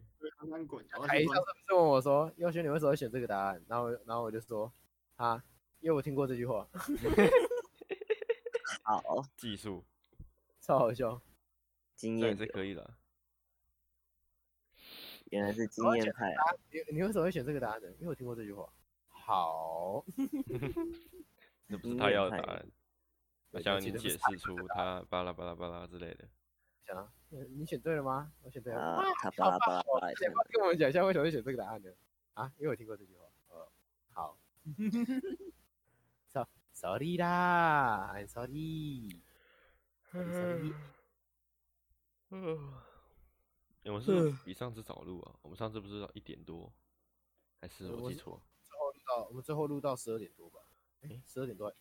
[1.07, 4.73] 台上是不是问我说：“优轩，你为什么会选这个答案？”然后，然后我就说
[5.17, 5.43] ：“啊，
[5.81, 6.67] 因为我听过这句话，
[8.83, 9.85] 好，技术，
[10.61, 11.21] 超好笑。
[11.95, 12.97] 经验流是可以的啊。
[15.31, 16.33] 原来是经验派。
[16.33, 17.89] 啊你你为什么会选这个答案呢？
[17.99, 18.69] 因为我听过这句话。
[19.09, 20.05] 好，
[21.69, 22.67] 这不是他要的答案，
[23.53, 26.29] 我对想你解释出他巴拉巴拉巴拉之类的。
[26.85, 27.13] 想啊，
[27.57, 28.33] 你选对了吗？
[28.43, 28.81] 我选对了。
[28.81, 31.91] 啊哇，他巴拉巴拉巴拉你要不要跟我们讲一下为什么会选这个答案呢？
[32.35, 33.25] 啊，因为我听过这句话。
[33.49, 33.73] 呃，
[34.13, 34.39] 好。
[36.33, 39.23] So sorry 啦，I'm sorry。
[40.13, 40.73] sorry
[42.31, 42.75] 嗯，
[43.85, 46.73] 我们是比上次早录啊，我们上次不是一点多，
[47.61, 48.43] 还是我记错？
[48.65, 50.61] 最后录到我们最后录到十二点多吧？
[51.03, 51.75] 哎，十二点多。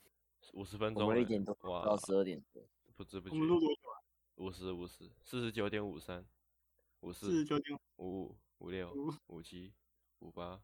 [0.53, 2.61] 五十分我钟我，们一点多哇到，十二点多，
[2.95, 3.90] 不知不觉我，们录多久啊？
[4.41, 6.25] 五十五十，四十九点五三，
[7.01, 9.13] 五四十四九点五五五六五。
[9.27, 9.71] 五七
[10.17, 10.59] 五八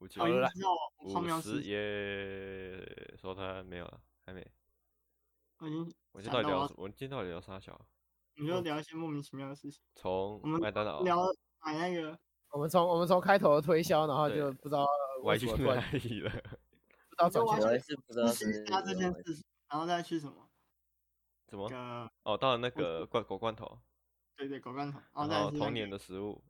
[0.00, 4.46] 五九五十是，耶，说他没有了，还没。
[5.60, 7.86] 我已经我今天到底聊什么，我今天到底聊啥小？
[8.34, 9.80] 你就聊一些莫名其妙的事情。
[9.96, 11.16] 从我们麦当劳聊
[11.64, 12.18] 买那个，
[12.50, 14.86] 我们从我们从开头的推销，然后就不知道
[15.22, 16.30] 歪去为什么突然哪里了？
[17.08, 20.50] 不知道转去就完全我还是不知道是是他这件事情，然后再去什么？
[21.52, 21.68] 怎么？
[21.68, 23.78] 呃，哦，到了那个罐狗罐头，
[24.36, 26.42] 对对，狗罐头，然后然后童年的食物，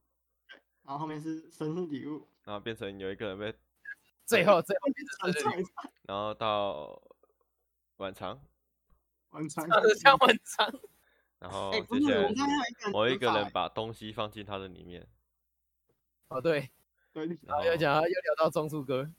[0.84, 3.52] 然后后面是生日礼物，然后变成有一个人被，
[4.24, 4.82] 最后最后
[5.24, 5.64] 晚餐
[6.06, 7.02] 然后到
[7.96, 8.40] 晚餐，
[9.30, 10.72] 晚餐， 唱的像文章，
[11.40, 15.04] 然后接下来某一个人把东西放进他的里面，
[16.28, 16.70] 哦对，
[17.12, 19.12] 对， 然然后后又讲又聊到装束哥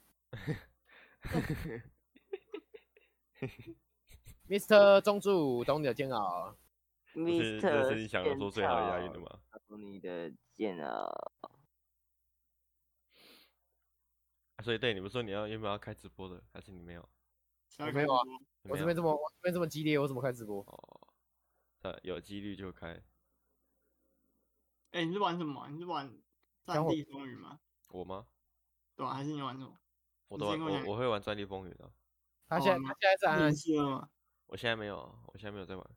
[4.48, 5.00] ，Mr.
[5.00, 6.56] 中柱，懂你的煎熬。
[7.14, 7.60] Mr.
[7.60, 9.26] 这是你想要做最好的押韵的吗？
[9.68, 11.30] 懂你的煎熬！
[14.62, 17.08] 所以对你们说你要原本要开直播的，还是你没有？
[17.68, 18.22] 小没有啊
[18.62, 20.60] 我这边这么我这边这么激烈，我怎么开直播？
[20.60, 21.08] 哦，
[21.82, 23.02] 呃，有几率就开。
[24.92, 25.68] 哎，你是玩什么啊？
[25.68, 26.08] 你是玩
[26.64, 27.58] 《战地风云》吗？
[27.88, 28.26] 我吗？
[28.96, 29.12] 对吧？
[29.14, 29.76] 还是你玩什么？
[30.28, 31.90] 我都玩，我我我会玩《战地风云》啊。
[32.48, 34.08] 他现在他现在在安安你是了吗？
[34.46, 35.90] 我现在没有，我现在没有在玩。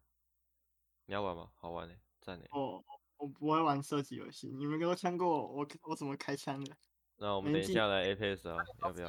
[1.05, 1.51] 你要玩吗？
[1.55, 2.45] 好玩呢，赞呢。
[2.51, 2.83] 我
[3.17, 6.75] 我不会玩射击游戏，你们都枪过我，我我怎么开枪的？
[7.17, 9.07] 那我们等一下来 Apex 啊，要不要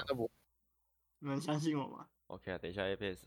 [1.20, 3.18] 你们相信我吗？OK 啊，等一下 Apex。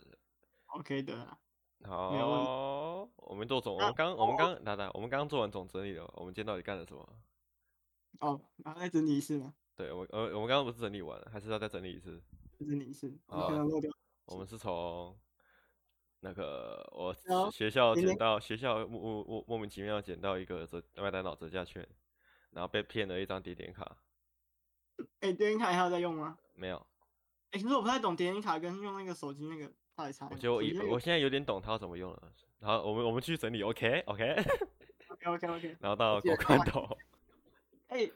[0.68, 1.38] ？OK 的啊，
[1.84, 7.20] 好，我们做总，我们刚我们刚，等等，我们刚刚做完总整理了，我们今天到底干了什么？
[8.20, 9.54] 哦，然后再整理一次吗？
[9.76, 12.22] 对，我们呃，我们刚刚不是整理完了，还是要再整理一次？
[12.58, 13.50] 再整理一次，你好。
[14.26, 15.18] 我们是从
[16.24, 17.16] 那个我
[17.52, 21.86] 学校捡到学校莫莫莫莫名其妙捡到一个折麦当劳折价券，
[22.52, 23.98] 然后被骗了一张点点卡，
[25.20, 26.38] 哎，点点卡还有在用吗？
[26.56, 26.78] 没有。
[27.50, 30.28] 哎，其实我不太懂点点卡跟用那个手机那个到底差。
[30.30, 32.32] 我就以手机那个我现在有点懂它要怎么用了。
[32.60, 35.78] 然后我们我们去整理，OK OK，OK OK OK。
[35.82, 36.98] 然后到狗罐头，
[37.90, 38.10] 哎，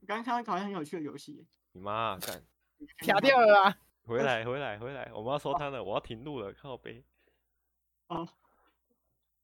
[0.00, 2.42] 我刚刚看到一个好像很有趣的游戏，你妈啊干！
[2.98, 3.78] 卡掉了啦！
[4.06, 7.02] 回来回来回来，我们要收摊了，我要停路了，靠北。
[8.08, 8.28] 哦，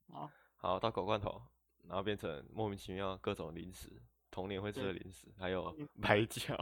[0.09, 1.43] 好，好，到狗罐头，
[1.89, 3.91] 然后变成莫名其妙各种零食，
[4.31, 6.55] 童年会吃的零食，还有嗯 白胶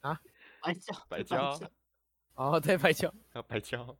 [0.00, 0.20] 啊，
[0.60, 1.70] 白胶，白胶胶，
[2.34, 3.96] 哦，对，白胶，还有白胶，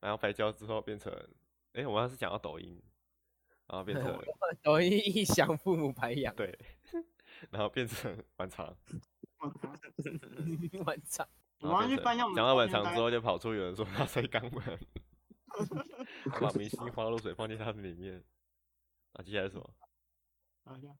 [0.00, 1.12] 然后白胶之后变成，
[1.74, 2.82] 哎，我要是讲到抖音，
[3.66, 4.18] 然后变成
[4.62, 6.58] 抖音一响，父母白养，对，
[7.50, 8.74] 然后变成晚长，
[9.38, 9.68] 我操
[10.86, 11.28] 晚上
[11.64, 14.78] 讲到晚昨天大概长之后，就跑出有人说他睡肛门，
[16.40, 18.22] 把明星花露水放进他的里面，
[19.12, 19.70] 啊，接下来是什么？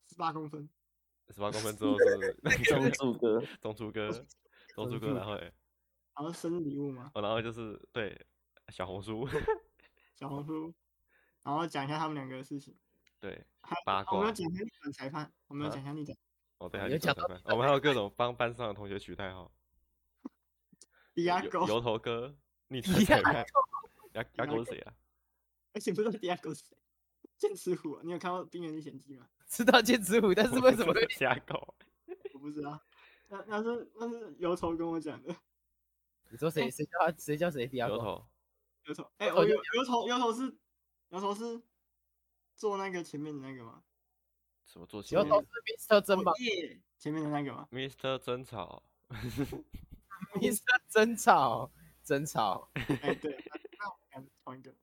[0.07, 0.69] 十八公分，
[1.29, 4.11] 十八公分之后是中柱 哥，中柱哥，
[4.75, 5.53] 中柱哥，然后欸
[6.17, 8.27] 然后生日礼物吗，哦，然后就是对
[8.69, 9.29] 小红书，
[10.15, 10.73] 小红书，
[11.43, 12.75] 然后讲一下他们两个的事情。
[13.21, 13.45] 对
[13.85, 16.17] 八卦我们有讲一下逆转裁判，我们有讲一下逆转。
[16.59, 19.51] 哦，对，还有讲裁判，我们还有各种帮班上的同学取代号，
[21.15, 22.37] 迪亚狗，油油头哥，
[22.69, 23.47] 逆转裁判，
[24.13, 24.93] 牙牙狗是谁啊？
[25.73, 26.77] 而且不知道迪亚狗是谁，
[27.37, 29.29] 剑齿虎，你有看过《冰原历险记》吗？
[29.47, 31.75] 知道剑齿虎，但是为什么会牙狗？
[32.35, 32.81] 我不知道，
[33.29, 35.35] 那那是那是油头跟我讲的。
[36.31, 37.95] 你说谁 谁叫他谁叫谁第二个？
[37.95, 38.27] 油头，
[38.87, 40.43] 油头，哎、我油油头油头是
[41.11, 41.63] 油头是
[42.57, 43.83] 做那个前面的那个吗？
[44.67, 46.33] 什么做起油头是 Mr 真吧
[46.99, 48.45] 前面的那个吗？？Mr 争
[50.15, 51.73] 吵，？Mr 争吵
[52.05, 54.75] 争吵哎、对，那那我们同一个。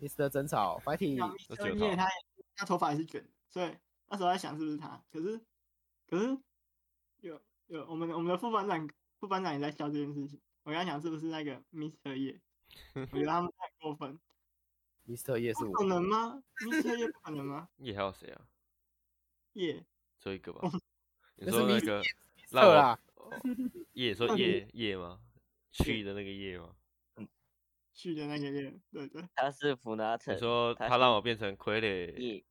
[0.00, 1.74] ，Mr 争吵，Fighting，Mr.
[1.74, 2.06] 耶他
[2.56, 3.76] 他头发也是卷，所以
[4.06, 5.40] 那时候在想是不是他，可是
[6.08, 6.38] 可是
[7.20, 12.14] 有有我们我们的副班长副班长也在笑这件事情，我刚想是不是那个 Mr.
[12.14, 12.40] 叶，
[12.94, 14.18] 我觉得他们太过分
[15.06, 16.96] ，Mr 叶是不可，能吗？Mr.
[16.96, 17.68] 叶不可能吗？
[17.78, 18.46] 叶还有谁啊？
[19.54, 19.84] 叶
[20.20, 20.60] 只有一个吧？
[21.36, 22.02] 你那是说那.个
[22.50, 22.98] 特啦，
[23.36, 25.20] 哦叶说夜夜吗？
[25.72, 26.70] 去的那个夜吗？
[27.94, 32.44] 去的那个夜，对对，他是普拿特，你说他他让我变成傀儡，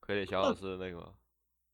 [0.00, 1.14] 傀儡小老师的那个吗？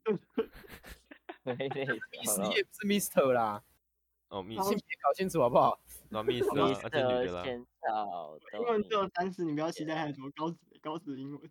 [1.44, 3.62] 傀儡 Miss 也不是 Mr 啦，
[4.28, 5.80] 哦，Miss，然后性别搞清楚好不好？
[6.10, 7.44] 那 Miss 啊，啊这女的啦，
[8.52, 11.50] 英文只有三十，你不要期待太多，高职高职英文，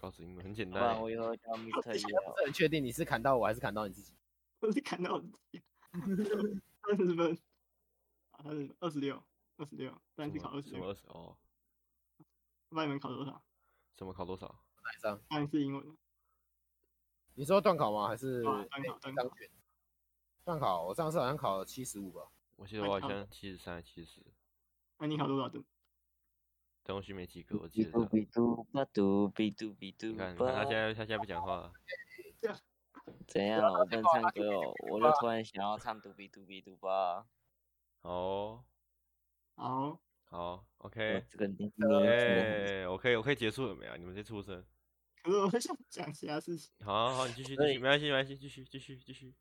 [0.00, 1.76] 告诉你们很简单，我以后叫 Mr.
[1.76, 1.98] 我不。
[1.98, 2.06] 是
[2.46, 4.14] 很确定你是砍到我还是砍到你自己。
[4.60, 7.38] 我是砍到我自己三十分，
[8.30, 9.22] 啊，他是二十六，
[9.58, 11.36] 二十六，但什是考二十六什么，二十哦，
[12.70, 13.42] 不知道你们考多少？
[13.98, 14.46] 什么考多少？
[14.82, 15.20] 哪一张？
[15.28, 15.96] 当然是英文。
[17.34, 18.08] 你说段考吗？
[18.08, 19.50] 还是断考张卷？
[20.44, 22.22] 段考，我上次好像考了七十五吧。
[22.56, 24.22] 我记得我好像七十三、七十，
[24.98, 25.62] 那你考多少分？
[26.90, 28.06] 东西没及格，我记得比嘟。
[28.06, 31.72] 比嘟吧嘟比嘟比嘟你看，你看他现在他现在不讲话了，
[33.26, 33.60] 怎样？
[33.72, 37.26] 我不能唱歌哦，我就突然想要唱嘟比嘟比嘟吧。
[38.02, 38.64] 好哦，
[39.54, 41.72] 好，好，OK，这个你
[42.06, 43.96] 哎，我可以我可以结束了没有？
[43.96, 44.64] 你们先出声。
[45.22, 46.72] 可是我想讲其他事情。
[46.84, 49.34] 好好好，你继续 继续，没关系没关系，继续继续继续。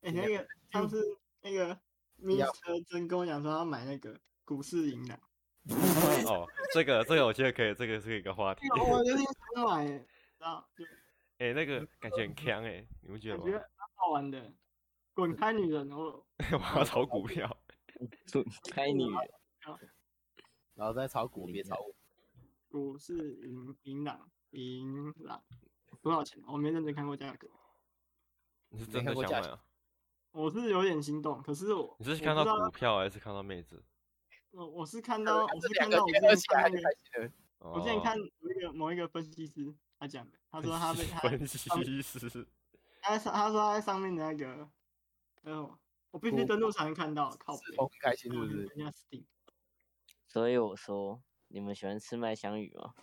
[0.00, 1.78] 哎、那个 上次那个
[2.20, 2.84] Mr.
[2.88, 5.20] 真跟我讲说要买那个股市银两，
[6.26, 8.66] 哦，这个这个我觉得可以，这个是一个话题。
[8.80, 9.18] 我有点
[9.54, 10.06] 想买、欸，知
[10.40, 10.68] 道？
[10.76, 10.84] 就
[11.38, 13.42] 哎，那个感觉很强哎，你们觉得吗？
[13.44, 14.52] 我觉得蛮好玩的。
[15.12, 17.56] 滚开女人，哦我要炒股票。
[18.32, 19.12] 滚开女人，
[20.74, 21.94] 然后再炒股，别炒我。
[22.70, 25.42] 股市银银两银两
[26.00, 26.42] 多少钱？
[26.46, 27.48] 我没认真看过价格，
[28.70, 29.62] 你是真的想买啊？
[30.30, 31.42] 我是有点心动。
[31.42, 33.82] 可是我你是看到股票还是看到妹子？
[34.52, 37.32] 我我是看到我是看到我之前看那个。
[37.58, 41.58] 我我之前看某一个某一个分析师他讲的，他说他被 他分析
[42.00, 42.46] 师，
[43.02, 44.68] 他在上他说他在上面的那个，
[45.42, 45.78] 呃，
[46.10, 48.64] 我必须登录才能看到，靠北是很开心是不是？
[48.64, 49.24] 人家 Steam，
[50.26, 52.94] 所以我说你们喜欢吃麦香鱼吗？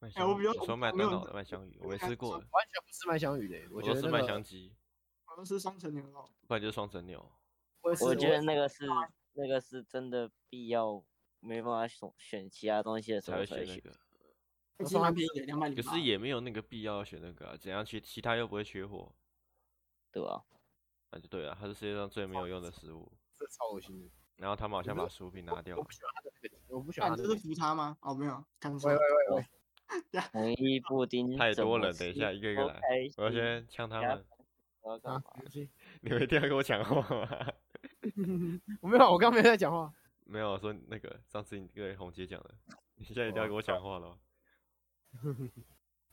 [0.00, 4.74] 麦哎我比较香鱼，你说麦当劳的麦香鱼，我没吃过的，完全不是麦香鱼的，我觉得那个香鸡，
[5.24, 7.30] 好像是双层牛肉，不然就是双层牛。
[7.82, 8.88] 我觉得那个是
[9.34, 11.02] 那个是真的必要，
[11.40, 13.66] 没办法选选其他东西的时才会候才选。
[13.66, 13.98] 选那个，
[14.78, 15.82] 而且蛮便宜的，两百零八。
[15.82, 19.12] 可是也没有那个必要选那个啊，怎样去其他又不会缺货，
[20.10, 20.44] 对吧？
[21.10, 23.10] 那就对了，它是世界上最没有用的食物。
[23.36, 24.08] 这超恶心的。
[24.36, 27.40] 然后他们好像把薯饼拿掉了我不，喜欢它的那个，我不喜欢这是的那个。
[27.40, 27.96] 福差吗？
[28.00, 29.36] 哦，没有，看错喂了喂。
[29.36, 29.46] 喂
[30.12, 32.80] 喂，统一布丁太多了，等一下一个一个都来，开
[33.16, 34.10] 我要心先呛他们。
[34.10, 34.22] 啊
[34.82, 35.68] 我要干嘛？，对不起
[36.00, 37.52] 你们一定要跟我讲话吗？
[38.80, 39.92] 我没有，我刚刚没在讲话。
[40.24, 42.54] 没有，我说那个上次你跟红姐讲的，
[42.96, 44.18] 你现在一定要跟我讲话了哦。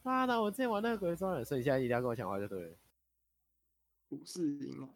[0.04, 2.78] 妈的，我之前玩那个鬼抓人，所以现在一定要跟我讲话就对了。
[4.10, 4.90] 股市赢了，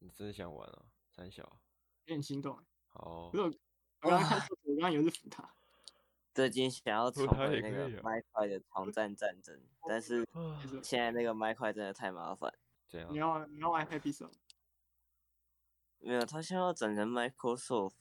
[0.00, 0.82] 你真的想玩啊？
[1.10, 1.42] 三小，
[2.04, 2.58] 有点心动。
[2.88, 3.48] 好哦可是我
[4.02, 5.54] 我刚刚看错，我刚刚以为是福塔。
[6.34, 10.26] 最近想要重回那个麦块的狂战战争，但是
[10.82, 12.52] 现在那个麦块真的太麻烦。
[12.90, 14.32] 你这样，要你要玩 Happy Song，
[16.04, 17.92] 没有，他现在要转成 Microsoft，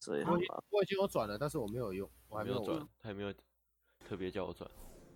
[0.00, 0.48] 所以很我已经。
[0.70, 3.32] 我已经有转了，但是我没有用，我还没有转，他也没有
[4.00, 4.68] 特别叫我转，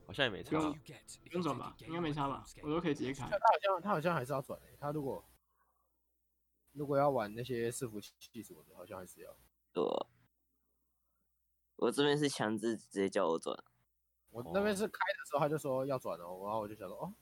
[0.07, 0.57] 好像也没差不
[1.31, 1.75] 用转吧？
[1.79, 2.45] 应该没差吧？
[2.63, 3.29] 我都可以直接开。
[3.31, 5.25] 他好像他好像还是要转诶、他如果
[6.73, 9.35] 如果要玩那些伺服器什么的，好像还是要。
[9.73, 10.07] 对啊，
[11.77, 13.57] 我这边是强制直接叫我转，
[14.29, 17.15] 我那边是开的时候他就说要转哦，然后我就想说哦，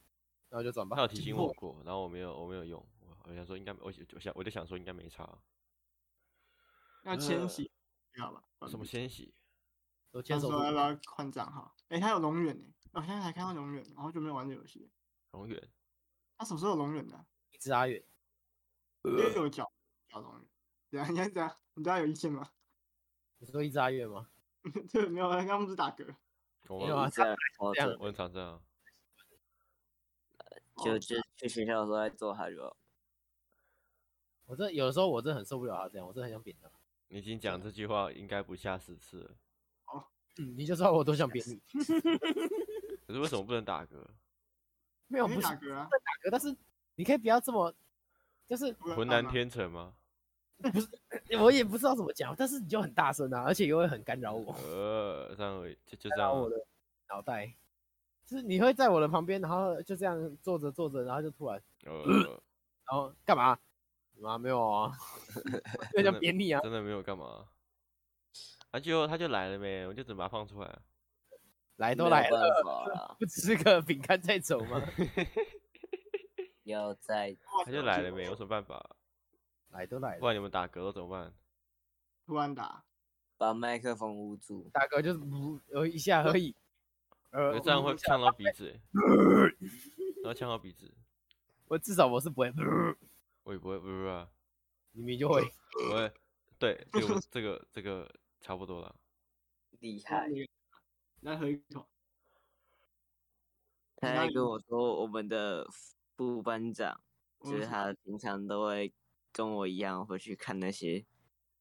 [0.49, 0.97] 然后就转吧。
[0.97, 2.85] 他有提醒我过，然后我没有，我没有用。
[3.25, 5.39] 我我想说应该，我我想我就想说应该没差。
[7.05, 7.71] 要迁徙，
[8.13, 8.45] 知道吧？
[8.69, 9.35] 什么千玺？
[10.11, 11.75] 我牵手说要不要换账号？
[11.89, 14.91] 哎，他有龙远呢，我现在才看到龙远，然后就没有玩这游戏。
[15.31, 15.73] 龙远？
[16.37, 17.27] 他什么时候有龙远的？
[17.53, 18.05] 一只阿远。
[19.03, 19.71] 右脚
[20.09, 20.49] 脚龙远。
[20.91, 22.51] 对啊，你看这样，你对他有意见吗？
[23.39, 24.29] 你说一只阿远吗？
[24.93, 26.05] 对，没有，刚刚不是打嗝。
[26.69, 27.37] 没有啊，这样，
[27.99, 28.63] 我很常这样。
[30.85, 32.77] 就就去学校的时候在做他就。
[34.51, 36.69] 我这有的时候我真的很受不了他这样，我真的很想扁他。
[37.07, 39.31] 你已经讲这句话应该不下十次了。
[39.87, 40.05] 哦，
[40.39, 41.61] 嗯，你就知道我多想扁你。
[43.07, 44.05] 可是为什么不能打嗝？
[45.07, 46.57] 没有，不是打嗝啊，打嗝，但是
[46.97, 47.73] 你可以不要这么，
[48.49, 49.95] 就是浑然天成吗？
[50.59, 50.89] 不是，
[51.41, 54.53] 我也不知道怎么讲，但是你就很大声啊，而且又会很干扰我。
[54.65, 56.37] 呃，这样就就这样。
[56.37, 56.57] 我的
[57.09, 57.47] 脑袋，
[58.27, 62.03] 就是你会在我的旁边，然后就这样坐着坐着，然后就突然，呃，
[62.85, 63.57] 然后干嘛？
[64.25, 64.93] 啊，没有啊，
[65.97, 66.61] 就想扁你啊！
[66.63, 67.47] 真的没有干嘛，
[68.71, 70.79] 他就他就来了没，我就只能把他放出来。
[71.77, 74.83] 来都来了， 不只是个饼干再走吗？
[76.65, 78.97] 要再，他就来了没，有什么办法？
[79.71, 81.33] 来都来了，不然你们打嗝怎么办？
[82.27, 82.85] 突然打，
[83.39, 84.69] 把麦克风捂住。
[84.73, 86.55] 打嗝就是捂呃一下而已。
[87.31, 88.79] 呃，这样会呛到鼻子，
[90.23, 90.93] 然后呛到鼻子。
[91.67, 92.53] 我至少我是不会。
[93.51, 94.31] 我也不会，不是啊，
[94.93, 95.43] 明明就会，
[95.73, 96.13] 不会，
[96.57, 98.95] 对， 这个这个这个差不多了，
[99.81, 100.29] 厉害，
[101.23, 101.89] 来喝一口。
[103.97, 105.67] 他还跟我说，我们的
[106.17, 107.01] 副班长，
[107.43, 108.93] 就是他平常都会
[109.33, 111.05] 跟我一样，会去看那些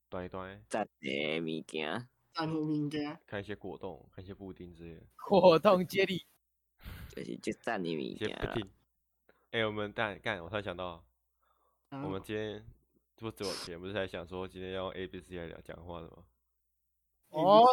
[0.10, 6.28] 端一端赞的物件，赞的物件，看一些果冻，看一些布丁之类的，果冻 接力，
[7.10, 8.56] 就是就赞的物件了。
[9.50, 11.04] 哎，我们干干，我突然想到。
[11.92, 12.64] 我们今天
[13.16, 16.24] 不走前不是在想说今天要用 A B C 来聊讲话的吗？
[17.30, 17.66] 哦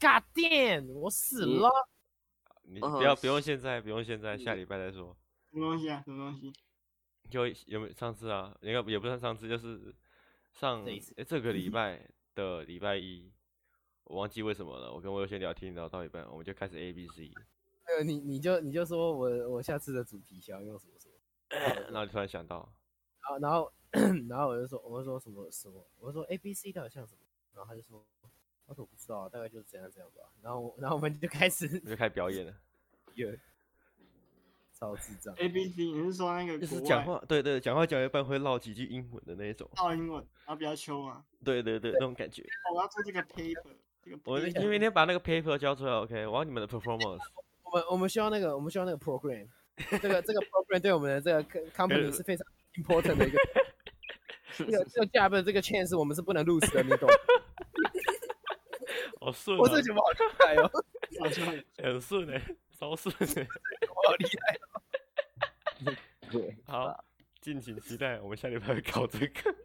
[0.00, 1.70] ，God damn，我死了！
[2.62, 5.16] 你不要不用现在，不用现在，下礼拜再说。
[5.50, 6.02] 什么东西啊？
[6.04, 6.52] 什么东西？
[7.30, 8.56] 就有没有上次啊？
[8.62, 9.94] 应该也不算上次，就是
[10.52, 10.84] 上
[11.16, 13.30] 哎这个礼拜的礼拜一，
[14.04, 14.92] 我忘记为什么了。
[14.92, 17.30] 我跟我有些聊天聊到一半，我们就开始 A B C。
[17.86, 22.72] 呃，你你就你就说我我下次的主题想要用什么什么，然后就突然想到。
[23.38, 23.70] 然后，
[24.28, 27.20] 然后我就说，我就说什么什么，我就说 A B C 到底像什么？
[27.54, 28.04] 然后他就说，
[28.66, 30.22] 他说我不知道，大概就是这样这样吧。
[30.42, 32.54] 然后，然后我们就开始就开始表演了，
[33.14, 33.28] 有
[34.72, 35.34] 超智障。
[35.36, 41.24] A B C，你是说那个就是讲话，对对，讲话讲一半会唠几句英文的那一种，唠英文，然后比较秋啊。
[41.44, 42.44] 对对对，那种感觉。
[42.74, 46.26] 我要做这个 paper，这个我你明天把那个 paper 交出来，OK？
[46.26, 47.18] 我要你们的 performance。
[47.64, 49.48] 我们我们需要那个，我们需要那个 program，
[50.00, 52.46] 这个这个 program 对我们的这个 company 是非常。
[52.82, 53.38] Important 的一个，
[54.56, 57.08] 这个这个加分这个 chance 我们是不能 lose 的，你懂？
[59.20, 60.70] 好 顺、啊，我这节目好厉害哦，
[61.82, 62.42] 很顺哎，
[62.78, 63.46] 超顺哎，
[63.88, 65.96] 我好厉害哦。
[66.30, 67.04] 对，好，
[67.40, 69.56] 敬请期待，我们下礼拜会搞这个。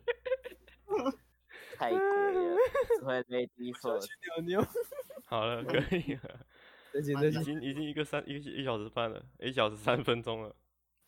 [1.76, 2.58] 太贵了，
[3.00, 3.98] 只会被逼迫。
[3.98, 4.68] 牛牛，
[5.26, 6.40] 好了，可以了。
[6.94, 7.02] 已
[7.44, 10.56] 经已经一个三一个一小时半了，一小时三分钟了。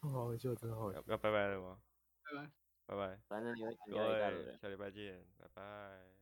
[0.01, 1.03] 好笑，真好要。
[1.07, 1.77] 要拜拜了吗？
[2.25, 2.51] 拜拜，
[2.87, 3.19] 拜拜。
[3.27, 6.14] 反正你会，各位，下礼拜见，拜拜。